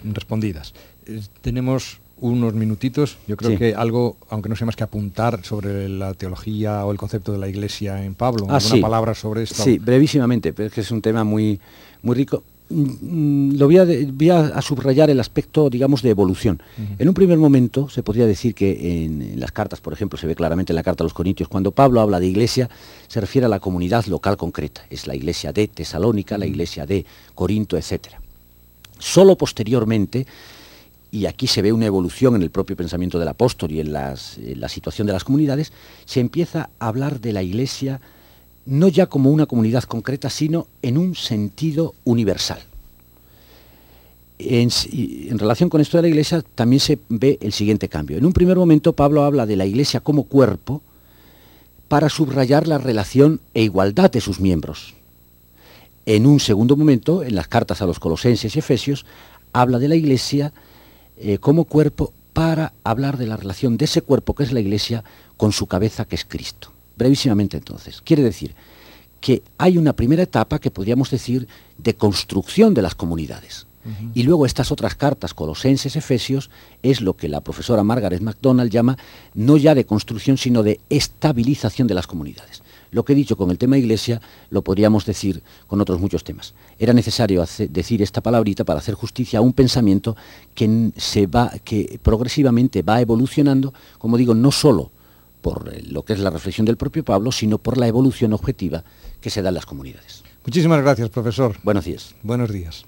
respondidas. 0.04 0.74
Eh, 1.06 1.20
tenemos 1.40 2.00
unos 2.20 2.52
minutitos, 2.54 3.16
yo 3.26 3.36
creo 3.36 3.56
que 3.56 3.74
algo, 3.74 4.16
aunque 4.28 4.48
no 4.48 4.56
sea 4.56 4.66
más 4.66 4.76
que 4.76 4.82
apuntar 4.82 5.44
sobre 5.44 5.88
la 5.88 6.14
teología 6.14 6.84
o 6.84 6.90
el 6.90 6.98
concepto 6.98 7.32
de 7.32 7.38
la 7.38 7.48
iglesia 7.48 8.04
en 8.04 8.14
Pablo, 8.14 8.46
ah, 8.48 8.56
alguna 8.56 8.80
palabra 8.80 9.14
sobre 9.14 9.44
esto. 9.44 9.62
Sí, 9.62 9.78
brevísimamente, 9.78 10.52
pero 10.52 10.66
es 10.66 10.72
que 10.72 10.80
es 10.80 10.90
un 10.90 11.00
tema 11.00 11.22
muy, 11.22 11.60
muy 12.02 12.16
rico. 12.16 12.42
Mm, 12.70 13.56
lo 13.56 13.66
voy 13.66 13.78
a, 14.30 14.60
subrayar 14.60 15.08
el 15.08 15.20
aspecto, 15.20 15.70
digamos, 15.70 16.02
de 16.02 16.10
evolución. 16.10 16.60
En 16.98 17.08
un 17.08 17.14
primer 17.14 17.38
momento 17.38 17.88
se 17.88 18.02
podría 18.02 18.26
decir 18.26 18.54
que 18.54 19.04
en, 19.04 19.40
las 19.40 19.52
cartas, 19.52 19.80
por 19.80 19.92
ejemplo, 19.92 20.18
se 20.18 20.26
ve 20.26 20.34
claramente 20.34 20.72
en 20.72 20.76
la 20.76 20.82
carta 20.82 21.02
a 21.02 21.06
los 21.06 21.14
Corintios, 21.14 21.48
cuando 21.48 21.70
Pablo 21.70 22.00
habla 22.00 22.20
de 22.20 22.26
iglesia, 22.26 22.68
se 23.06 23.20
refiere 23.20 23.46
a 23.46 23.48
la 23.48 23.60
comunidad 23.60 24.04
local 24.06 24.36
concreta. 24.36 24.82
Es 24.90 25.06
la 25.06 25.14
iglesia 25.14 25.52
de 25.52 25.68
Tesalónica, 25.68 26.36
la 26.36 26.46
iglesia 26.46 26.84
de 26.84 27.06
Corinto, 27.34 27.76
etc. 27.76 28.08
Solo 28.98 29.36
posteriormente, 29.36 30.26
y 31.10 31.24
aquí 31.24 31.46
se 31.46 31.62
ve 31.62 31.72
una 31.72 31.86
evolución 31.86 32.36
en 32.36 32.42
el 32.42 32.50
propio 32.50 32.76
pensamiento 32.76 33.18
del 33.18 33.28
apóstol 33.28 33.72
y 33.72 33.80
en 33.80 33.92
la 33.92 34.16
situación 34.68 35.06
de 35.06 35.14
las 35.14 35.24
comunidades, 35.24 35.72
se 36.04 36.20
empieza 36.20 36.68
a 36.78 36.88
hablar 36.88 37.20
de 37.20 37.32
la 37.32 37.42
iglesia 37.42 38.00
no 38.68 38.88
ya 38.88 39.06
como 39.06 39.30
una 39.30 39.46
comunidad 39.46 39.84
concreta, 39.84 40.28
sino 40.28 40.66
en 40.82 40.98
un 40.98 41.14
sentido 41.14 41.94
universal. 42.04 42.60
En, 44.38 44.70
relación 45.38 45.70
con 45.70 45.80
esto 45.80 45.96
de 45.96 46.02
la 46.02 46.08
Iglesia 46.08 46.44
también 46.54 46.78
se 46.78 46.98
ve 47.08 47.38
el 47.40 47.54
siguiente 47.54 47.88
cambio. 47.88 48.18
En 48.18 48.26
un 48.26 48.34
primer 48.34 48.58
momento 48.58 48.92
Pablo 48.92 49.24
habla 49.24 49.46
de 49.46 49.56
la 49.56 49.64
Iglesia 49.64 50.00
como 50.00 50.24
cuerpo 50.24 50.82
para 51.88 52.10
subrayar 52.10 52.68
la 52.68 52.76
relación 52.76 53.40
e 53.54 53.62
igualdad 53.62 54.10
de 54.10 54.20
sus 54.20 54.38
miembros. 54.38 54.94
En 56.04 56.26
un 56.26 56.38
segundo 56.38 56.76
momento, 56.76 57.22
en 57.22 57.34
las 57.34 57.48
cartas 57.48 57.80
a 57.80 57.86
los 57.86 57.98
colosenses 57.98 58.54
y 58.54 58.58
efesios, 58.58 59.06
habla 59.54 59.78
de 59.78 59.88
la 59.88 59.96
Iglesia 59.96 60.52
eh, 61.16 61.38
como 61.38 61.64
cuerpo 61.64 62.12
para 62.34 62.74
hablar 62.84 63.16
de 63.16 63.26
la 63.26 63.38
relación 63.38 63.78
de 63.78 63.86
ese 63.86 64.02
cuerpo 64.02 64.34
que 64.34 64.42
es 64.42 64.52
la 64.52 64.60
Iglesia 64.60 65.04
con 65.38 65.52
su 65.52 65.66
cabeza 65.66 66.04
que 66.04 66.16
es 66.16 66.26
Cristo. 66.26 66.70
Brevísimamente 66.98 67.56
entonces, 67.56 68.02
quiere 68.04 68.24
decir 68.24 68.54
que 69.20 69.42
hay 69.56 69.78
una 69.78 69.92
primera 69.92 70.24
etapa 70.24 70.58
que 70.58 70.72
podríamos 70.72 71.10
decir 71.10 71.46
de 71.78 71.94
construcción 71.94 72.74
de 72.74 72.82
las 72.82 72.96
comunidades. 72.96 73.66
Y 74.12 74.24
luego 74.24 74.44
estas 74.44 74.70
otras 74.70 74.96
cartas, 74.96 75.32
Colosenses, 75.32 75.96
Efesios, 75.96 76.50
es 76.82 77.00
lo 77.00 77.14
que 77.14 77.26
la 77.26 77.40
profesora 77.40 77.82
Margaret 77.84 78.20
MacDonald 78.20 78.70
llama 78.70 78.98
no 79.32 79.56
ya 79.56 79.74
de 79.74 79.86
construcción, 79.86 80.36
sino 80.36 80.62
de 80.62 80.78
estabilización 80.90 81.88
de 81.88 81.94
las 81.94 82.06
comunidades. 82.06 82.62
Lo 82.90 83.04
que 83.04 83.14
he 83.14 83.16
dicho 83.16 83.36
con 83.36 83.50
el 83.50 83.56
tema 83.56 83.78
iglesia 83.78 84.20
lo 84.50 84.60
podríamos 84.60 85.06
decir 85.06 85.42
con 85.68 85.80
otros 85.80 86.00
muchos 86.00 86.22
temas. 86.22 86.52
Era 86.78 86.92
necesario 86.92 87.42
decir 87.70 88.02
esta 88.02 88.20
palabrita 88.20 88.64
para 88.64 88.80
hacer 88.80 88.94
justicia 88.94 89.38
a 89.38 89.42
un 89.42 89.54
pensamiento 89.54 90.16
que, 90.54 90.90
se 90.96 91.26
va, 91.26 91.50
que 91.64 91.98
progresivamente 92.02 92.82
va 92.82 93.00
evolucionando, 93.00 93.72
como 93.96 94.18
digo, 94.18 94.34
no 94.34 94.52
solo 94.52 94.90
por 95.40 95.70
eh, 95.72 95.82
lo 95.88 96.04
que 96.04 96.12
es 96.12 96.18
la 96.18 96.30
reflexión 96.30 96.66
del 96.66 96.76
propio 96.76 97.04
Pablo, 97.04 97.32
sino 97.32 97.58
por 97.58 97.78
la 97.78 97.86
evolución 97.86 98.32
objetiva 98.32 98.84
que 99.20 99.30
se 99.30 99.42
da 99.42 99.48
en 99.48 99.56
las 99.56 99.66
comunidades. 99.66 100.22
Muchísimas 100.44 100.80
gracias, 100.80 101.10
profesor. 101.10 101.56
Buenos 101.62 101.84
días. 101.84 102.14
Buenos 102.22 102.50
días. 102.50 102.84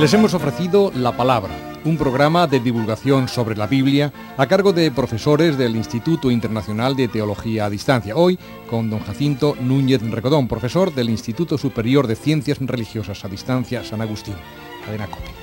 Les 0.00 0.12
hemos 0.12 0.34
ofrecido 0.34 0.90
La 0.96 1.16
Palabra, 1.16 1.54
un 1.84 1.96
programa 1.96 2.48
de 2.48 2.58
divulgación 2.58 3.28
sobre 3.28 3.56
la 3.56 3.68
Biblia 3.68 4.12
a 4.36 4.46
cargo 4.46 4.72
de 4.72 4.90
profesores 4.90 5.56
del 5.56 5.76
Instituto 5.76 6.32
Internacional 6.32 6.96
de 6.96 7.06
Teología 7.06 7.66
a 7.66 7.70
Distancia. 7.70 8.16
Hoy 8.16 8.38
con 8.68 8.90
don 8.90 9.00
Jacinto 9.00 9.56
Núñez 9.60 10.02
Recodón, 10.02 10.48
profesor 10.48 10.92
del 10.92 11.10
Instituto 11.10 11.56
Superior 11.56 12.08
de 12.08 12.16
Ciencias 12.16 12.58
Religiosas 12.60 13.24
a 13.24 13.28
Distancia 13.28 13.84
San 13.84 14.02
Agustín. 14.02 14.34
Cadena 14.84 15.06
Cope. 15.06 15.33